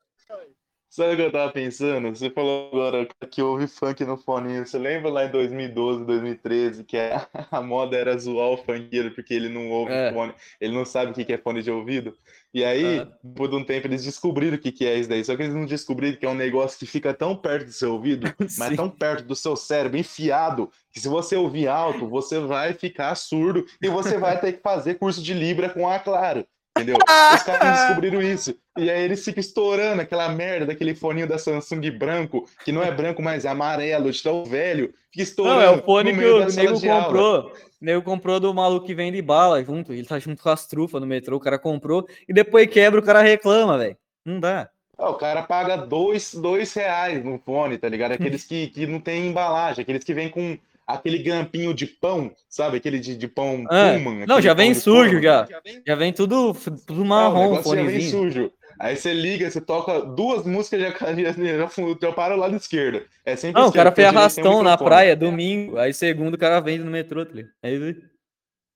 Sabe 0.93 1.15
o 1.15 1.17
que 1.17 1.23
eu 1.23 1.33
tava 1.33 1.51
pensando? 1.51 2.15
Você 2.15 2.29
falou 2.29 2.69
agora 2.71 3.09
que 3.31 3.41
houve 3.41 3.67
funk 3.67 4.05
no 4.05 4.19
fone. 4.19 4.59
Você 4.59 4.79
lembra 4.79 5.11
lá 5.11 5.25
em 5.25 5.31
2012, 5.31 6.05
2013, 6.05 6.85
que 6.85 6.99
a, 6.99 7.27
a 7.51 7.63
moda 7.63 7.97
era 7.97 8.15
zoar 8.19 8.51
o 8.51 8.59
funkeiro 8.59 9.11
porque 9.15 9.33
ele 9.33 9.49
não 9.49 9.71
ouve 9.71 9.91
É. 9.91 10.13
fone, 10.13 10.35
ele 10.61 10.75
não 10.75 10.85
sabe 10.85 11.13
o 11.13 11.15
que 11.15 11.33
é 11.33 11.39
fone 11.39 11.63
de 11.63 11.71
ouvido. 11.71 12.15
E 12.53 12.63
aí, 12.63 12.99
Ah. 12.99 13.09
depois 13.25 13.49
de 13.49 13.57
um 13.57 13.65
tempo, 13.65 13.87
eles 13.87 14.05
descobriram 14.05 14.59
o 14.59 14.61
que 14.61 14.85
é 14.85 14.99
isso 14.99 15.09
daí. 15.09 15.25
Só 15.25 15.35
que 15.35 15.43
eles 15.45 15.55
não 15.55 15.65
descobriram 15.65 16.19
que 16.19 16.27
é 16.27 16.29
um 16.29 16.35
negócio 16.35 16.79
que 16.79 16.85
fica 16.85 17.15
tão 17.15 17.35
perto 17.35 17.65
do 17.69 17.73
seu 17.73 17.95
ouvido, 17.95 18.27
mas 18.59 18.77
tão 18.77 18.91
perto 18.91 19.25
do 19.25 19.35
seu 19.35 19.57
cérebro, 19.57 19.97
enfiado, 19.97 20.71
que 20.93 21.01
se 21.01 21.09
você 21.09 21.37
ouvir 21.37 21.69
alto, 21.69 22.07
você 22.07 22.39
vai 22.39 22.75
ficar 22.75 23.15
surdo 23.15 23.65
e 23.81 23.89
você 23.89 24.19
vai 24.19 24.39
ter 24.39 24.53
que 24.53 24.61
fazer 24.61 24.97
curso 24.97 25.23
de 25.23 25.33
Libra 25.33 25.71
com 25.71 25.89
a 25.89 25.99
Claro. 25.99 26.47
Entendeu? 26.77 26.97
Os 26.97 27.43
caras 27.45 27.81
descobriram 27.81 28.23
isso. 28.23 28.55
E 28.79 28.91
aí 28.91 29.03
eles 29.03 29.25
ficam 29.25 29.41
estourando 29.41 30.01
aquela 30.01 30.29
merda 30.31 30.67
daquele 30.67 30.95
foninho 30.95 31.29
da 31.29 31.39
Samsung 31.39 31.91
branco, 31.91 32.49
que 32.65 32.73
não 32.73 32.83
é 32.83 32.91
branco, 32.91 33.23
mas 33.23 33.45
é 33.45 33.49
amarelo, 33.49 34.11
de 34.11 34.23
tão 34.23 34.45
velho. 34.45 34.93
Fica 35.11 35.23
estourando. 35.23 35.57
Não, 35.57 35.63
é 35.63 35.71
o 35.71 35.83
fone 35.83 36.13
que 36.13 36.25
o 36.25 36.47
nego 36.47 36.91
aula. 36.91 37.05
comprou. 37.05 37.53
O 37.53 37.85
nego 37.85 38.03
comprou 38.03 38.41
do 38.41 38.55
maluco 38.55 38.87
que 38.87 38.95
vende 38.95 39.21
bala 39.21 39.63
junto. 39.63 39.93
Ele 39.93 40.07
tá 40.07 40.19
junto 40.19 40.43
com 40.43 40.49
as 40.49 40.67
trufas 40.67 41.01
no 41.01 41.07
metrô. 41.07 41.37
O 41.37 41.41
cara 41.41 41.59
comprou 41.59 42.07
e 42.27 42.33
depois 42.33 42.67
quebra, 42.69 43.01
o 43.01 43.05
cara 43.05 43.21
reclama, 43.21 43.77
velho. 43.77 43.97
Não 44.25 44.41
dá. 44.41 44.71
Ah, 44.97 45.11
o 45.11 45.15
cara 45.15 45.43
paga 45.43 45.77
dois, 45.77 46.33
dois 46.33 46.73
reais 46.75 47.25
no 47.25 47.39
fone, 47.39 47.77
tá 47.77 47.89
ligado? 47.89 48.13
Aqueles 48.13 48.45
que, 48.45 48.69
que 48.69 48.87
não 48.87 49.01
tem 49.01 49.27
embalagem, 49.27 49.83
aqueles 49.83 50.05
que 50.05 50.15
vem 50.15 50.31
com 50.31 50.57
aquele 50.95 51.19
grampinho 51.19 51.73
de 51.75 51.87
pão, 51.87 52.35
sabe? 52.49 52.77
Aquele 52.79 52.99
de, 52.99 53.17
de 53.17 53.29
pão 53.29 53.65
É. 53.71 53.93
Pullman, 53.99 54.27
Não, 54.27 54.41
já 54.41 54.55
vem 54.55 54.75
sujo 54.75 55.05
forno. 55.11 55.23
já. 55.23 55.49
Já 55.87 55.95
vem 55.95 56.13
tudo, 56.13 56.55
tudo 56.87 57.05
marrom, 57.05 57.49
o 57.49 57.51
negócio 57.51 57.71
já 57.77 57.83
vem 57.83 57.85
fonezinho. 57.91 58.11
sujo. 58.11 58.53
Aí 58.79 58.97
você 58.97 59.13
liga, 59.13 59.49
você 59.49 59.61
toca 59.61 60.01
duas 60.01 60.45
músicas 60.45 60.81
já, 60.81 60.91
já, 60.91 61.33
já, 61.33 61.69
já 62.01 62.13
para 62.13 62.35
o 62.35 62.39
lado 62.39 62.57
esquerdo. 62.57 63.05
É 63.25 63.37
sempre 63.37 63.61
Não, 63.61 63.69
o 63.69 63.73
cara 63.73 63.93
fez 63.93 64.09
arrastão 64.09 64.63
na 64.63 64.77
praia 64.77 65.15
domingo. 65.15 65.79
Aí 65.79 65.93
segundo 65.95 66.35
o 66.35 66.39
cara 66.39 66.59
vende 66.61 66.83
no 66.83 66.91
metrô, 66.91 67.25
tá? 67.25 67.33
Aí 67.63 67.75
ele- 67.75 68.03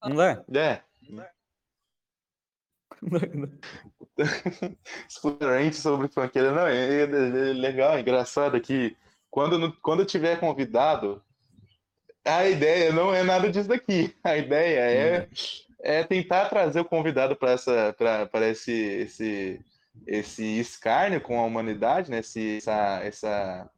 não 0.04 0.14
dá. 0.14 0.44
É, 0.54 0.80
Não 1.10 1.16
dá, 1.16 1.28
não 3.34 3.42
dá. 3.42 3.48
explorante 5.08 5.76
sobre 5.76 6.08
funkeiro. 6.08 6.54
Não, 6.54 6.66
é, 6.66 6.74
é- 6.76 7.02
é 7.02 7.52
legal, 7.52 7.96
é 7.96 8.00
engraçado 8.00 8.60
que 8.60 8.96
quando, 9.30 9.72
quando 9.82 10.00
eu 10.00 10.06
tiver 10.06 10.38
convidado, 10.40 11.22
a 12.26 12.48
ideia 12.48 12.92
não 12.92 13.14
é 13.14 13.22
nada 13.22 13.50
disso 13.50 13.68
daqui. 13.68 14.14
A 14.22 14.36
ideia 14.36 14.80
é, 14.80 15.28
é 15.80 16.04
tentar 16.04 16.48
trazer 16.48 16.80
o 16.80 16.84
convidado 16.84 17.36
para 17.36 17.52
essa 17.52 17.94
para 17.96 18.48
esse, 18.48 18.72
esse 18.72 19.60
esse 20.06 20.44
escárnio 20.58 21.20
com 21.20 21.40
a 21.40 21.44
humanidade, 21.44 22.10
né? 22.10 22.18
Esse, 22.18 22.58
essa, 22.58 23.00
essa 23.02 23.70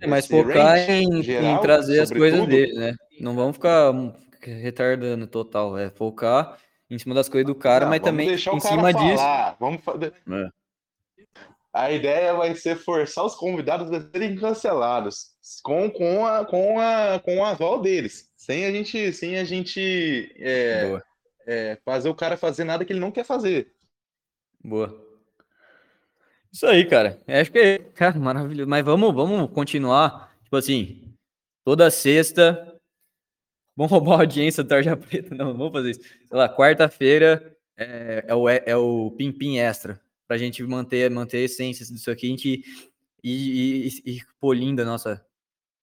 É, 0.00 0.06
mas 0.06 0.26
focar 0.26 0.78
em, 0.90 1.20
em 1.20 1.22
geral, 1.22 1.60
trazer 1.60 2.00
as 2.00 2.10
coisas 2.10 2.40
tudo. 2.40 2.50
dele, 2.50 2.72
né? 2.74 2.94
Não 3.20 3.34
vamos 3.34 3.56
ficar 3.56 3.92
retardando 4.40 5.26
total. 5.26 5.78
É 5.78 5.90
focar 5.90 6.58
em 6.90 6.98
cima 6.98 7.14
das 7.14 7.28
coisas 7.28 7.46
do 7.46 7.54
cara, 7.54 7.86
mas 7.86 8.00
também 8.00 8.30
em 8.32 8.38
cima 8.38 8.92
disso. 8.92 9.16
falar. 9.16 9.56
Vamos 9.58 9.82
fazer. 9.82 10.12
É. 10.30 10.48
A 11.72 11.90
ideia 11.90 12.34
vai 12.34 12.54
ser 12.54 12.76
forçar 12.76 13.24
os 13.24 13.34
convidados 13.34 13.90
a 13.90 14.00
serem 14.00 14.36
cancelados 14.36 15.33
com, 15.62 15.90
com, 15.90 16.26
a, 16.26 16.44
com, 16.44 16.80
a, 16.80 17.20
com 17.20 17.38
o 17.38 17.44
aval 17.44 17.80
deles, 17.80 18.30
sem 18.36 18.64
a 18.64 18.72
gente, 18.72 19.12
sem 19.12 19.38
a 19.38 19.44
gente 19.44 20.34
é, 20.38 21.00
é, 21.46 21.78
fazer 21.84 22.08
o 22.08 22.14
cara 22.14 22.36
fazer 22.36 22.64
nada 22.64 22.84
que 22.84 22.92
ele 22.92 23.00
não 23.00 23.10
quer 23.10 23.24
fazer. 23.24 23.72
boa. 24.62 25.02
Isso 26.52 26.66
aí, 26.66 26.84
cara. 26.84 27.20
Eu 27.26 27.40
Acho 27.40 27.50
que 27.50 27.58
é, 27.58 27.78
cara, 27.78 28.16
maravilhoso. 28.16 28.70
Mas 28.70 28.84
vamos, 28.84 29.12
vamos 29.12 29.50
continuar. 29.50 30.32
Tipo 30.44 30.56
assim, 30.56 31.12
toda 31.64 31.90
sexta. 31.90 32.72
Vamos 33.76 33.90
roubar 33.90 34.18
a 34.18 34.20
audiência 34.20 34.62
do 34.62 34.68
Tarja 34.68 34.96
Preta? 34.96 35.34
Não, 35.34 35.46
não 35.46 35.58
vamos 35.58 35.72
fazer 35.72 35.90
isso. 35.90 36.00
Sei 36.00 36.28
lá, 36.30 36.48
quarta-feira 36.48 37.56
é, 37.76 38.24
é 38.28 38.34
o, 38.34 38.48
é 38.48 38.76
o 38.76 39.10
Pim 39.10 39.32
Pim 39.32 39.58
Extra. 39.58 40.00
Pra 40.28 40.38
gente 40.38 40.62
manter, 40.62 41.10
manter 41.10 41.38
a 41.38 41.40
essência 41.40 41.84
disso 41.84 42.08
aqui 42.08 42.26
a 42.26 42.30
gente, 42.30 42.64
e, 43.22 43.32
e, 43.32 43.88
e, 43.88 44.16
e 44.16 44.20
polindo 44.40 44.80
a 44.80 44.84
nossa, 44.84 45.26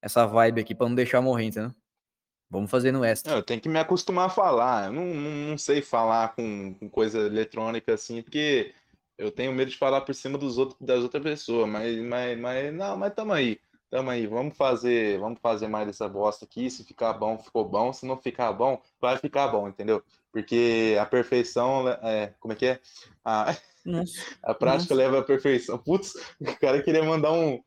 essa 0.01 0.25
vibe 0.25 0.61
aqui 0.61 0.73
pra 0.73 0.87
não 0.87 0.95
deixar 0.95 1.21
morrer, 1.21 1.45
entendeu? 1.45 1.73
Vamos 2.49 2.69
fazer 2.69 2.91
no 2.91 3.05
extra. 3.05 3.33
Eu 3.33 3.43
tenho 3.43 3.61
que 3.61 3.69
me 3.69 3.79
acostumar 3.79 4.25
a 4.25 4.29
falar. 4.29 4.87
Eu 4.87 4.91
não, 4.91 5.05
não, 5.05 5.31
não 5.51 5.57
sei 5.57 5.81
falar 5.81 6.35
com, 6.35 6.73
com 6.73 6.89
coisa 6.89 7.19
eletrônica 7.19 7.93
assim, 7.93 8.21
porque 8.21 8.73
eu 9.17 9.31
tenho 9.31 9.53
medo 9.53 9.71
de 9.71 9.77
falar 9.77 10.01
por 10.01 10.13
cima 10.13 10.37
dos 10.37 10.57
outros, 10.57 10.77
das 10.81 11.01
outras 11.01 11.23
pessoas. 11.23 11.69
Mas, 11.69 11.97
mas, 11.99 12.37
mas 12.37 12.73
não, 12.73 12.97
mas 12.97 13.13
tamo 13.13 13.31
aí. 13.31 13.57
Tamo 13.89 14.09
aí. 14.09 14.27
Vamos 14.27 14.57
fazer, 14.57 15.17
vamos 15.17 15.39
fazer 15.39 15.69
mais 15.69 15.87
dessa 15.87 16.09
bosta 16.09 16.43
aqui. 16.43 16.69
Se 16.69 16.83
ficar 16.83 17.13
bom, 17.13 17.37
ficou 17.37 17.63
bom. 17.63 17.93
Se 17.93 18.05
não 18.05 18.17
ficar 18.17 18.51
bom, 18.51 18.81
vai 18.99 19.17
ficar 19.17 19.47
bom, 19.47 19.69
entendeu? 19.69 20.03
Porque 20.29 20.97
a 20.99 21.05
perfeição, 21.05 21.87
é, 21.87 22.33
como 22.39 22.53
é 22.53 22.55
que 22.57 22.65
é? 22.65 22.79
A, 23.23 23.55
Nossa. 23.85 24.13
a 24.43 24.53
prática 24.53 24.93
leva 24.93 25.19
à 25.19 25.23
perfeição. 25.23 25.77
Putz, 25.77 26.15
o 26.39 26.59
cara 26.59 26.81
queria 26.81 27.03
mandar 27.03 27.31
um. 27.31 27.61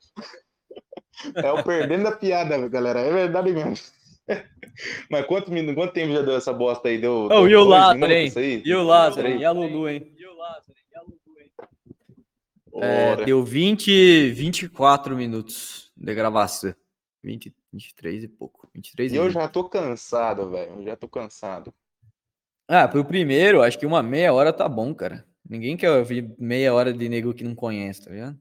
É 1.36 1.52
o 1.52 1.62
perdendo 1.62 2.08
a 2.08 2.12
piada, 2.12 2.68
galera. 2.68 3.00
É 3.00 3.12
verdade 3.12 3.52
mesmo. 3.52 3.74
Mas 5.10 5.26
quanto, 5.26 5.50
quanto 5.74 5.92
tempo 5.92 6.12
já 6.12 6.22
deu 6.22 6.36
essa 6.36 6.52
bosta 6.52 6.88
aí? 6.88 6.98
Deu, 6.98 7.24
Oh, 7.26 7.28
deu 7.28 7.48
e 7.48 7.54
o 7.56 7.64
dois 7.64 7.68
Lázaro, 7.68 7.98
minutos 7.98 8.16
hein? 8.16 8.26
isso 8.26 8.38
aí? 8.38 8.62
E 8.64 8.74
o 8.74 8.82
Lázaro, 8.82 9.28
e 9.28 9.44
a 9.44 9.50
Lulu, 9.52 9.88
hein? 9.88 10.14
É, 12.76 13.24
deu 13.24 13.44
20, 13.44 14.30
24 14.32 15.16
minutos 15.16 15.92
de 15.96 16.14
gravação. 16.14 16.74
20, 17.22 17.54
23 17.72 18.24
e 18.24 18.28
pouco. 18.28 18.68
23 18.74 19.12
E 19.12 19.14
e 19.14 19.18
eu 19.18 19.24
20. 19.24 19.32
já 19.32 19.48
tô 19.48 19.64
cansado, 19.64 20.50
velho. 20.50 20.72
Eu 20.78 20.82
já 20.82 20.96
tô 20.96 21.08
cansado. 21.08 21.72
Ah, 22.68 22.88
pro 22.88 23.04
primeiro, 23.04 23.62
acho 23.62 23.78
que 23.78 23.86
uma 23.86 24.02
meia 24.02 24.32
hora 24.32 24.52
tá 24.52 24.68
bom, 24.68 24.94
cara. 24.94 25.24
Ninguém 25.48 25.76
quer 25.76 25.90
ouvir 25.90 26.34
meia 26.38 26.74
hora 26.74 26.92
de 26.92 27.08
nego 27.08 27.32
que 27.34 27.44
não 27.44 27.54
conhece, 27.54 28.04
tá 28.04 28.10
ligado? 28.10 28.38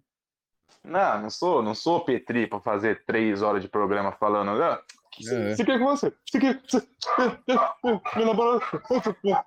Não, 0.84 1.22
não 1.22 1.30
sou, 1.30 1.64
não 1.64 1.74
sou 1.74 2.04
Petri 2.04 2.46
pra 2.46 2.60
fazer 2.60 3.04
três 3.06 3.42
horas 3.42 3.62
de 3.62 3.70
programa 3.70 4.12
falando. 4.12 4.62
Ah, 4.62 4.82
É. 5.30 5.56
Você 5.56 5.64
quer 5.64 5.78
que 5.78 5.84
você? 5.84 6.14
Você 6.26 6.40
quer. 6.40 6.62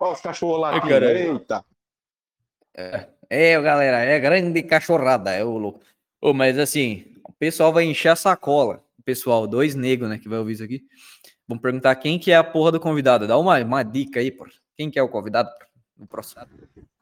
Olha 0.01 0.13
os 0.13 0.21
cachorros 0.21 0.61
lá. 0.61 0.79
Eita. 1.15 1.65
É, 3.29 3.61
galera, 3.61 3.99
é 3.99 4.19
grande 4.21 4.63
cachorrada, 4.63 5.33
é 5.33 5.45
o 5.45 5.59
louco. 5.59 5.81
Ô, 6.21 6.33
mas 6.33 6.59
assim, 6.59 7.13
o 7.25 7.33
pessoal 7.33 7.73
vai 7.73 7.85
encher 7.85 8.11
a 8.11 8.17
sacola. 8.17 8.83
O 8.99 9.03
pessoal, 9.03 9.47
dois 9.47 9.75
negros, 9.75 10.09
né, 10.09 10.19
que 10.19 10.29
vai 10.29 10.39
ouvir 10.39 10.55
isso 10.55 10.65
aqui. 10.65 10.83
Vão 11.49 11.59
perguntar 11.59 11.95
quem 11.97 12.19
que 12.19 12.33
é 12.33 12.37
a 12.37 12.45
porra 12.45 12.73
do 12.73 12.81
convidado. 12.81 13.27
Dá 13.27 13.39
uma, 13.39 13.59
uma 13.63 13.83
dica 13.83 14.21
aí, 14.21 14.31
pô. 14.31 14.47
Quem 14.77 14.91
que 14.91 14.99
é 14.99 15.03
o 15.03 15.09
convidado 15.09 15.49
no 15.99 16.07
próximo? 16.07 16.47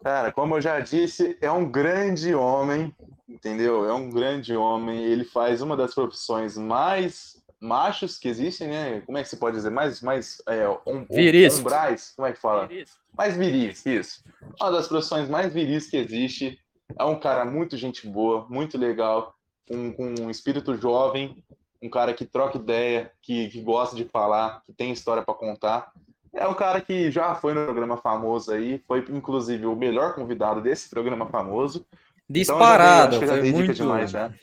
Cara, 0.02 0.32
como 0.32 0.56
eu 0.56 0.60
já 0.60 0.80
disse, 0.80 1.36
é 1.40 1.50
um 1.50 1.70
grande 1.70 2.34
homem, 2.34 2.94
entendeu? 3.28 3.88
É 3.88 3.92
um 3.92 4.10
grande 4.10 4.54
homem. 4.56 5.02
Ele 5.04 5.24
faz 5.24 5.60
uma 5.62 5.76
das 5.76 5.94
profissões 5.94 6.56
mais 6.56 7.42
machos 7.60 8.18
que 8.18 8.28
existem, 8.28 8.68
né? 8.68 9.00
Como 9.00 9.16
é 9.16 9.22
que 9.22 9.28
se 9.28 9.36
pode 9.36 9.56
dizer? 9.56 9.70
Mais, 9.70 10.00
mais 10.02 10.42
é, 10.46 10.68
um, 10.86 11.04
Viris. 11.10 11.58
umbrais, 11.58 12.12
como 12.14 12.28
é 12.28 12.32
que 12.32 12.40
fala? 12.40 12.68
Mais 13.16 13.36
viris, 13.36 13.86
isso. 13.86 14.24
Uma 14.60 14.70
das 14.70 14.88
profissões 14.88 15.28
mais 15.28 15.52
viris 15.52 15.88
que 15.88 15.96
existe. 15.96 16.58
É 16.98 17.04
um 17.04 17.18
cara 17.18 17.44
muito 17.44 17.76
gente 17.78 18.06
boa, 18.06 18.46
muito 18.50 18.76
legal, 18.76 19.34
com, 19.66 19.90
com 19.92 20.14
um 20.20 20.30
espírito 20.30 20.76
jovem, 20.76 21.42
um 21.82 21.88
cara 21.88 22.12
que 22.12 22.26
troca 22.26 22.58
ideia, 22.58 23.10
que, 23.22 23.48
que 23.48 23.60
gosta 23.62 23.96
de 23.96 24.04
falar, 24.04 24.62
que 24.66 24.72
tem 24.72 24.92
história 24.92 25.22
para 25.22 25.34
contar. 25.34 25.92
É 26.34 26.48
um 26.48 26.54
cara 26.54 26.80
que 26.80 27.10
já 27.10 27.34
foi 27.34 27.54
no 27.54 27.64
programa 27.64 27.96
famoso 27.96 28.52
aí, 28.52 28.78
foi 28.86 29.00
inclusive 29.10 29.66
o 29.66 29.76
melhor 29.76 30.14
convidado 30.14 30.60
desse 30.60 30.90
programa 30.90 31.26
famoso. 31.28 31.86
Então, 31.88 31.96
eu 31.96 32.04
já 32.04 32.28
dei- 32.28 32.40
Disparado, 32.40 33.14
eu 33.16 33.20
já 33.20 33.26
foi 33.38 33.52
muito 33.52 33.74
demais 33.74 34.10
já. 34.10 34.34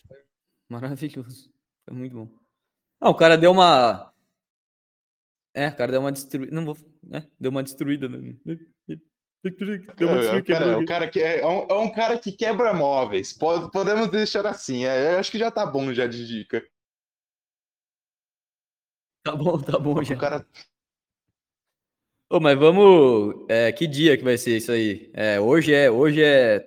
maravilhoso. 0.69 1.51
Foi 1.87 1.97
muito 1.97 2.15
bom. 2.15 2.29
Ah, 3.01 3.09
o 3.09 3.15
cara 3.15 3.37
deu 3.37 3.51
uma. 3.51 4.13
É, 5.53 5.67
o 5.67 5.75
cara 5.75 5.91
deu 5.91 5.99
uma 6.01 6.11
destruída. 6.11 6.55
Não 6.55 6.63
vou. 6.63 6.77
né? 7.03 7.27
Deu 7.39 7.51
uma 7.51 7.63
destruída. 7.63 8.07
né? 8.07 8.35
Deu 8.45 10.07
uma 10.07 10.15
É, 10.15 10.19
o 10.19 10.19
desfile, 10.19 10.43
cara, 10.43 10.43
quebrou 10.43 10.69
o 10.73 10.77
aqui. 10.77 10.85
cara 10.85 11.09
que 11.09 11.19
é, 11.19 11.39
é 11.41 11.47
um, 11.47 11.67
é 11.67 11.73
um 11.73 11.91
cara 11.91 12.17
que 12.19 12.31
quebra 12.31 12.73
móveis. 12.73 13.33
Pode- 13.33 13.69
podemos 13.71 14.07
deixar 14.09 14.45
assim. 14.45 14.85
É, 14.85 15.15
eu 15.15 15.19
acho 15.19 15.31
que 15.31 15.39
já 15.39 15.51
tá 15.51 15.65
bom 15.65 15.91
já 15.93 16.07
de 16.07 16.25
dica. 16.25 16.63
Tá 19.23 19.35
bom, 19.35 19.59
tá 19.59 19.77
bom 19.77 20.01
já. 20.03 20.15
O 20.15 20.19
cara 20.19 20.45
Ô, 22.31 22.39
mas 22.39 22.57
vamos. 22.57 23.43
é, 23.49 23.69
que 23.73 23.85
dia 23.85 24.17
que 24.17 24.23
vai 24.23 24.37
ser 24.37 24.55
isso 24.55 24.71
aí? 24.71 25.11
É, 25.13 25.37
hoje 25.37 25.73
é 25.73 25.91
hoje 25.91 26.23
é 26.23 26.65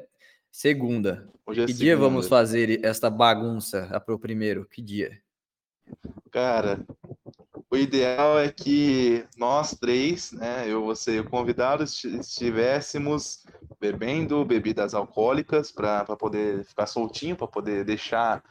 segunda. 0.52 1.26
hoje 1.46 1.62
é 1.62 1.66
Que 1.66 1.72
dia 1.72 1.96
vamos 1.96 2.26
segunda. 2.26 2.28
fazer 2.28 2.84
esta 2.84 3.08
bagunça 3.08 3.88
a 3.90 3.98
pro 3.98 4.18
primeiro? 4.18 4.66
Que 4.66 4.82
dia? 4.82 5.18
Cara, 6.30 6.84
o 7.70 7.76
ideal 7.78 8.38
é 8.38 8.52
que 8.52 9.24
nós 9.38 9.74
três, 9.74 10.32
né, 10.32 10.64
eu, 10.68 10.84
você 10.84 11.16
e 11.16 11.20
o 11.20 11.30
convidado, 11.30 11.82
esti- 11.84 12.18
estivéssemos 12.18 13.42
bebendo 13.80 14.44
bebidas 14.44 14.92
alcoólicas 14.92 15.72
para 15.72 16.04
poder 16.04 16.62
ficar 16.66 16.86
soltinho, 16.86 17.36
para 17.36 17.46
poder 17.46 17.86
deixar 17.86 18.44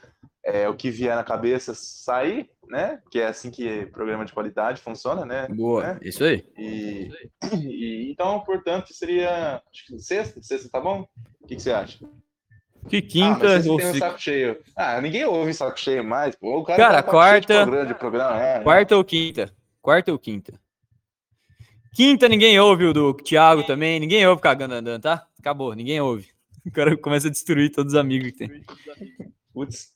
é, 0.46 0.68
o 0.68 0.76
que 0.76 0.90
vier 0.92 1.16
na 1.16 1.24
cabeça 1.24 1.74
sair, 1.74 2.50
né? 2.68 3.02
Que 3.10 3.20
é 3.20 3.28
assim 3.28 3.50
que 3.50 3.86
programa 3.88 4.26
de 4.26 4.34
qualidade 4.34 4.82
funciona, 4.82 5.26
né? 5.26 5.48
Boa, 5.50 5.94
né? 5.94 6.00
isso 6.04 6.24
aí. 6.24 6.46
E, 6.58 7.10
e- 7.56 8.12
então, 8.12 8.40
portanto, 8.42 8.94
seria 8.94 9.62
acho 9.72 9.86
que 9.88 10.00
sexta, 10.00 10.42
sexta 10.44 10.70
tá 10.70 10.80
bom? 10.82 11.08
O 11.42 11.48
que, 11.48 11.56
que 11.56 11.62
você 11.62 11.72
acha? 11.72 11.98
Que 12.90 12.98
Ah, 12.98 13.02
quinta 13.02 13.46
mas 13.46 13.68
ou 13.68 13.78
têm 13.78 13.88
um 13.88 13.94
se- 13.94 14.00
saco 14.00 14.22
cheio. 14.22 14.58
Ah, 14.76 15.00
ninguém 15.00 15.24
ouve 15.26 15.54
saco 15.54 15.80
cheio 15.80 16.04
mais. 16.04 16.36
Pô. 16.36 16.60
O 16.60 16.64
cara, 16.66 16.78
Cara, 16.78 16.94
tá 16.96 17.02
de 17.02 17.10
quarta- 17.10 17.62
programa, 17.64 17.86
de 17.88 17.94
programa, 17.96 18.38
é, 18.44 18.58
né? 18.58 18.64
quarta 18.64 18.98
ou 18.98 19.04
quinta? 19.06 19.54
Quarta 19.82 20.12
ou 20.12 20.20
quinta? 20.20 20.54
Quinta 21.94 22.28
ninguém 22.28 22.60
ouve 22.60 22.86
o 22.86 22.94
do 22.94 23.14
Thiago 23.14 23.64
também, 23.64 24.00
ninguém 24.00 24.26
ouve 24.28 24.42
cagando 24.42 24.74
andando, 24.74 25.02
tá? 25.02 25.26
Acabou, 25.40 25.74
ninguém 25.76 26.02
ouve. 26.02 26.28
O 26.66 26.72
cara 26.72 26.98
começa 26.98 27.28
a 27.28 27.32
destruir 27.32 27.70
todos 27.72 27.94
os 27.94 28.00
amigos 28.00 28.32
que 28.32 28.38
tem. 28.38 28.64
Putz. 29.54 29.94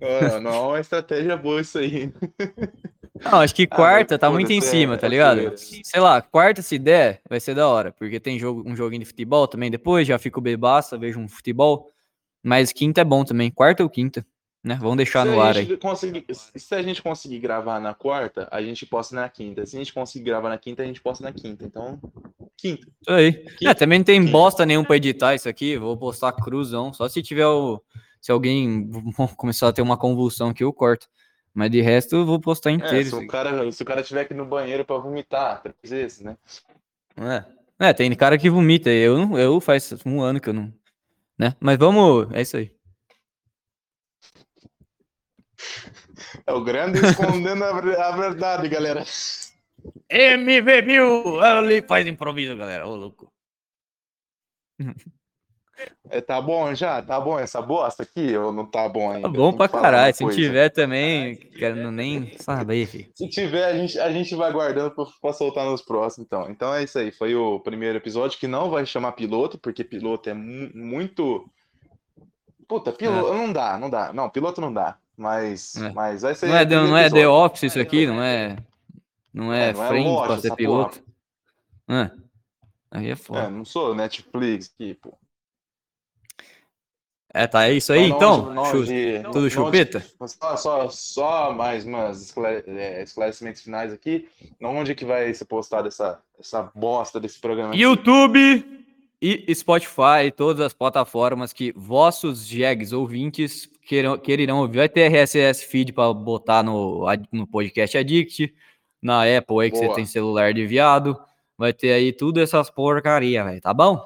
Não, 0.00 0.40
não 0.40 0.50
é 0.54 0.68
uma 0.68 0.80
estratégia 0.80 1.36
boa 1.36 1.60
isso 1.60 1.78
aí. 1.78 2.12
Não, 3.22 3.40
acho 3.40 3.54
que 3.54 3.62
Ah, 3.70 3.74
quarta 3.76 4.14
mas 4.14 4.20
tá 4.20 4.30
muito 4.30 4.52
em 4.52 4.60
cima, 4.60 4.94
é- 4.94 4.96
tá 4.96 5.06
é 5.06 5.10
ligado? 5.10 5.36
zoeira. 5.38 5.56
Sei 5.56 6.00
lá, 6.00 6.20
quarta 6.20 6.62
se 6.62 6.78
der, 6.78 7.20
vai 7.28 7.38
ser 7.40 7.54
da 7.54 7.68
hora, 7.68 7.92
porque 7.92 8.18
tem 8.18 8.38
jogo, 8.38 8.62
um 8.68 8.74
joguinho 8.76 9.00
de 9.00 9.06
futebol 9.06 9.46
também 9.46 9.70
depois, 9.70 10.06
já 10.06 10.18
fico 10.18 10.40
bebaça, 10.40 10.98
vejo 10.98 11.18
um 11.20 11.28
futebol. 11.28 11.90
Mas 12.42 12.72
quinta 12.72 13.00
é 13.00 13.04
bom 13.04 13.24
também, 13.24 13.50
quarta 13.50 13.82
ou 13.82 13.88
quinta, 13.88 14.26
né? 14.62 14.76
Vamos 14.80 14.96
deixar 14.98 15.24
se 15.24 15.30
no 15.32 15.40
ar 15.40 15.56
aí. 15.56 15.78
se 16.56 16.74
a 16.74 16.82
gente 16.82 17.00
conseguir 17.02 17.38
gravar 17.38 17.80
na 17.80 17.94
quarta, 17.94 18.48
a 18.50 18.60
gente 18.60 18.84
posta 18.84 19.14
na 19.14 19.28
quinta. 19.28 19.64
Se 19.64 19.76
a 19.76 19.78
gente 19.78 19.94
conseguir 19.94 20.24
gravar 20.26 20.50
na 20.50 20.58
quinta, 20.58 20.82
a 20.82 20.86
gente 20.86 21.00
posta 21.00 21.24
na 21.24 21.32
quinta. 21.32 21.64
Então, 21.64 21.98
quinta. 22.58 22.86
Isso 23.00 23.10
aí. 23.10 23.32
Quinta. 23.32 23.70
É, 23.70 23.74
também 23.74 23.98
não 24.00 24.04
tem 24.04 24.20
Quinta. 24.20 24.32
bosta 24.32 24.66
nenhum 24.66 24.84
pra 24.84 24.96
editar 24.96 25.34
isso 25.34 25.48
aqui, 25.48 25.78
vou 25.78 25.96
postar 25.96 26.32
cruzão, 26.32 26.92
só 26.92 27.08
se 27.08 27.22
tiver 27.22 27.46
o... 27.46 27.80
Se 28.24 28.32
alguém 28.32 28.88
começar 29.36 29.68
a 29.68 29.72
ter 29.72 29.82
uma 29.82 29.98
convulsão 29.98 30.48
aqui, 30.48 30.64
eu 30.64 30.72
corto. 30.72 31.06
Mas 31.52 31.70
de 31.70 31.82
resto, 31.82 32.16
eu 32.16 32.24
vou 32.24 32.40
postar 32.40 32.70
É, 32.70 32.72
inteiro. 32.72 32.96
se, 33.02 33.08
isso 33.08 33.16
o 33.16 33.18
aqui. 33.18 33.28
cara, 33.28 33.70
se 33.70 33.82
o 33.82 33.86
cara 33.86 34.02
tiver 34.02 34.24
que 34.24 34.32
ir 34.32 34.36
no 34.36 34.46
banheiro 34.46 34.82
pra 34.82 34.96
vomitar 34.96 35.60
três 35.60 35.76
vezes, 35.90 36.20
né? 36.22 36.38
É. 37.18 37.44
É, 37.88 37.92
tem 37.92 38.10
cara 38.16 38.38
que 38.38 38.48
vomita. 38.48 38.88
Eu, 38.88 39.18
não- 39.18 39.38
eu 39.38 39.60
faz 39.60 39.92
um 40.06 40.22
ano 40.22 40.40
que 40.40 40.48
eu 40.48 40.54
não. 40.54 40.72
Né? 41.38 41.54
Mas 41.60 41.76
vamos. 41.78 42.32
É 42.32 42.40
isso 42.40 42.56
aí. 42.56 42.72
É 46.46 46.52
o 46.52 46.62
grande 46.64 46.98
escondendo 47.04 47.62
a, 47.64 47.80
ver- 47.80 47.98
a 48.00 48.10
verdade, 48.16 48.68
galera. 48.68 49.02
MV1000! 50.10 51.42
Ali 51.42 51.82
faz 51.82 52.06
improviso, 52.06 52.56
galera. 52.56 52.86
Ô, 52.86 52.94
louco. 52.96 53.30
É, 56.10 56.20
tá 56.20 56.40
bom 56.40 56.74
já? 56.74 57.00
Tá 57.02 57.20
bom 57.20 57.38
essa 57.38 57.60
bosta 57.62 58.02
aqui? 58.02 58.36
Ou 58.36 58.52
não 58.52 58.66
tá 58.66 58.88
bom 58.88 59.10
ainda? 59.10 59.22
Tá 59.22 59.28
bom 59.28 59.52
pra 59.52 59.68
caralho. 59.68 60.14
Se 60.14 60.26
tiver 60.30 60.68
também, 60.70 61.36
quero 61.36 61.90
nem 61.90 62.36
saber, 62.38 62.86
filho. 62.86 63.08
Se 63.14 63.28
tiver, 63.28 63.64
a 63.64 63.76
gente, 63.76 63.98
a 63.98 64.10
gente 64.12 64.34
vai 64.34 64.52
guardando 64.52 64.90
pra, 64.92 65.04
pra 65.20 65.32
soltar 65.32 65.64
nos 65.66 65.82
próximos, 65.82 66.26
então. 66.26 66.50
Então 66.50 66.74
é 66.74 66.82
isso 66.84 66.98
aí. 66.98 67.10
Foi 67.12 67.34
o 67.34 67.58
primeiro 67.60 67.96
episódio 67.98 68.38
que 68.38 68.46
não 68.46 68.70
vai 68.70 68.84
chamar 68.86 69.12
piloto, 69.12 69.58
porque 69.58 69.82
piloto 69.82 70.28
é 70.28 70.34
mu- 70.34 70.70
muito. 70.74 71.48
Puta, 72.68 72.92
piloto. 72.92 73.32
Não 73.34 73.52
dá, 73.52 73.78
não 73.78 73.90
dá. 73.90 74.12
Não, 74.12 74.28
piloto 74.30 74.60
não 74.60 74.72
dá. 74.72 74.96
Mas, 75.16 75.76
É. 75.76 75.92
mas 75.92 76.22
vai 76.22 76.34
ser. 76.34 76.46
Não 76.48 76.56
é, 76.56 76.64
não 76.66 76.96
é 76.96 77.10
The. 77.10 77.28
Office 77.28 77.62
isso 77.64 77.80
aqui, 77.80 78.06
não 78.06 78.22
é. 78.22 78.56
Não 79.32 79.52
é, 79.52 79.70
É, 79.70 79.72
não 79.72 79.84
é 79.84 80.00
loja 80.00 80.26
pra 80.26 80.38
ser 80.38 80.54
piloto. 80.54 81.02
É. 81.88 82.10
Aí 82.90 83.08
é 83.08 83.10
É, 83.12 83.16
foda. 83.16 83.50
não 83.50 83.64
sou 83.64 83.94
Netflix 83.94 84.72
aqui, 84.74 84.94
pô. 84.94 85.16
É, 87.36 87.48
tá, 87.48 87.66
é 87.68 87.72
isso 87.72 87.92
aí 87.92 88.08
Não, 88.08 88.16
então? 88.16 88.54
não, 88.54 88.64
Chu- 88.66 88.84
de- 88.84 89.20
Tudo 89.24 89.40
não, 89.40 89.50
chupeta? 89.50 89.98
de- 89.98 90.28
Só, 90.28 90.56
só, 90.56 90.88
só 90.88 91.52
mais 91.52 91.84
umas 91.84 92.22
esclare- 92.22 92.62
é, 92.68 93.02
esclarecimentos 93.02 93.60
finais 93.60 93.92
aqui. 93.92 94.28
Onde 94.62 94.92
é 94.92 94.94
que 94.94 95.04
vai 95.04 95.34
ser 95.34 95.44
postada 95.46 95.88
essa, 95.88 96.20
essa 96.38 96.70
bosta 96.74 97.18
desse 97.18 97.40
programa? 97.40 97.70
aqui? 97.70 97.80
YouTube 97.82 98.64
e 99.20 99.52
Spotify, 99.54 100.30
todas 100.36 100.64
as 100.64 100.72
plataformas 100.72 101.52
que 101.52 101.72
vossos 101.74 102.46
jegs 102.46 102.92
ouvintes 102.92 103.68
queiram, 103.82 104.16
querirão 104.16 104.60
ouvir. 104.60 104.76
Vai 104.78 104.88
ter 104.88 105.10
RSS 105.10 105.64
feed 105.66 105.92
para 105.92 106.12
botar 106.12 106.62
no, 106.62 107.04
no 107.32 107.46
podcast 107.48 107.98
Addict, 107.98 108.54
na 109.02 109.22
Apple 109.24 109.60
aí 109.60 109.70
que 109.72 109.76
você 109.78 109.86
Boa. 109.86 109.96
tem 109.96 110.06
celular 110.06 110.54
de 110.54 110.64
viado. 110.66 111.20
Vai 111.58 111.72
ter 111.72 111.92
aí 111.94 112.12
tudo 112.12 112.40
essas 112.40 112.70
porcaria, 112.70 113.42
velho, 113.42 113.60
tá 113.60 113.74
bom? 113.74 114.00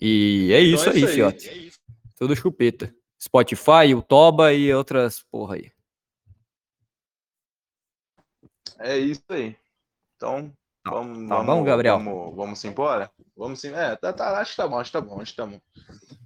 E 0.00 0.50
é 0.52 0.60
Então 0.62 0.74
isso 0.74 0.88
é 0.90 0.92
aí, 0.92 1.06
fiote. 1.06 1.71
Tudo 2.22 2.36
chupeta. 2.36 2.94
Spotify, 3.20 3.92
o 3.96 4.00
Toba 4.00 4.52
e 4.52 4.72
outras 4.72 5.24
porra 5.28 5.56
aí. 5.56 5.72
É 8.78 8.96
isso 8.96 9.24
aí. 9.28 9.56
Então, 10.14 10.52
Tá- 10.84 10.92
vamos, 10.92 11.28
tá 11.28 11.34
vamos, 11.38 11.46
bom, 11.46 11.64
Gabriel? 11.64 11.98
Vamos, 11.98 12.36
vamos 12.36 12.64
embora? 12.64 13.10
Vamos 13.36 13.60
sim. 13.60 13.74
É, 13.74 13.96
tá, 13.96 14.12
tá, 14.12 14.38
acho 14.38 14.52
que 14.52 14.56
tá 14.58 14.68
bom, 14.68 14.78
acho 14.78 14.92
que 14.92 14.98
tá 14.98 15.00
bom, 15.00 15.20
acho 15.20 15.32
que 15.32 15.36
tá 15.36 15.46
bom. 15.46 15.60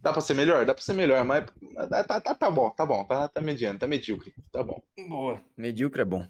Dá 0.02 0.12
pra 0.12 0.20
ser 0.20 0.34
melhor? 0.34 0.66
Dá 0.66 0.74
pra 0.74 0.82
ser 0.84 0.92
melhor, 0.92 1.24
mas 1.24 1.46
mas 1.72 1.88
tá, 1.88 2.04
tá, 2.04 2.20
tá, 2.20 2.34
tá 2.34 2.50
bom, 2.50 2.68
tá 2.68 2.84
bom, 2.84 3.02
tá, 3.02 3.26
tá 3.28 3.40
mediano, 3.40 3.78
tá 3.78 3.86
medíocre, 3.86 4.34
tá 4.52 4.62
bom. 4.62 4.82
Boa. 5.08 5.40
Medíocre 5.56 6.02
é 6.02 6.04
bom. 6.04 6.28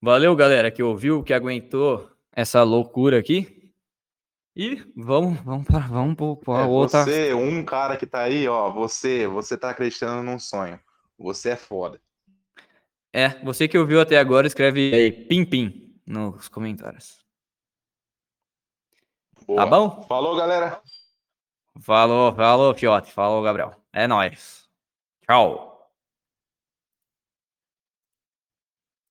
Valeu, 0.00 0.34
galera, 0.34 0.70
que 0.70 0.82
ouviu, 0.82 1.22
que 1.22 1.34
aguentou 1.34 2.10
essa 2.32 2.62
loucura 2.62 3.18
aqui. 3.18 3.61
E 4.54 4.84
vamos, 4.94 5.40
vamos 5.40 5.66
para 5.66 5.78
vamos 5.80 6.14
pra 6.14 6.60
É, 6.60 6.64
outra. 6.64 7.04
Você, 7.04 7.32
um 7.32 7.64
cara 7.64 7.96
que 7.96 8.06
tá 8.06 8.20
aí, 8.20 8.46
ó, 8.46 8.70
você, 8.70 9.26
você 9.26 9.56
tá 9.56 9.70
acreditando 9.70 10.22
num 10.22 10.38
sonho. 10.38 10.78
Você 11.18 11.50
é 11.50 11.56
foda. 11.56 12.00
É, 13.12 13.28
você 13.42 13.66
que 13.66 13.78
ouviu 13.78 14.00
até 14.00 14.18
agora, 14.18 14.46
escreve 14.46 14.94
aí 14.94 15.10
pim 15.10 15.44
pim 15.44 15.94
nos 16.06 16.48
comentários. 16.48 17.22
Boa. 19.46 19.62
Tá 19.62 19.66
bom? 19.66 20.02
Falou, 20.08 20.36
galera. 20.36 20.80
Falou, 21.80 22.34
falou, 22.34 22.74
fiote. 22.74 23.12
Falou, 23.12 23.42
Gabriel. 23.42 23.74
É 23.92 24.06
nóis. 24.06 24.68
Tchau. 25.26 25.71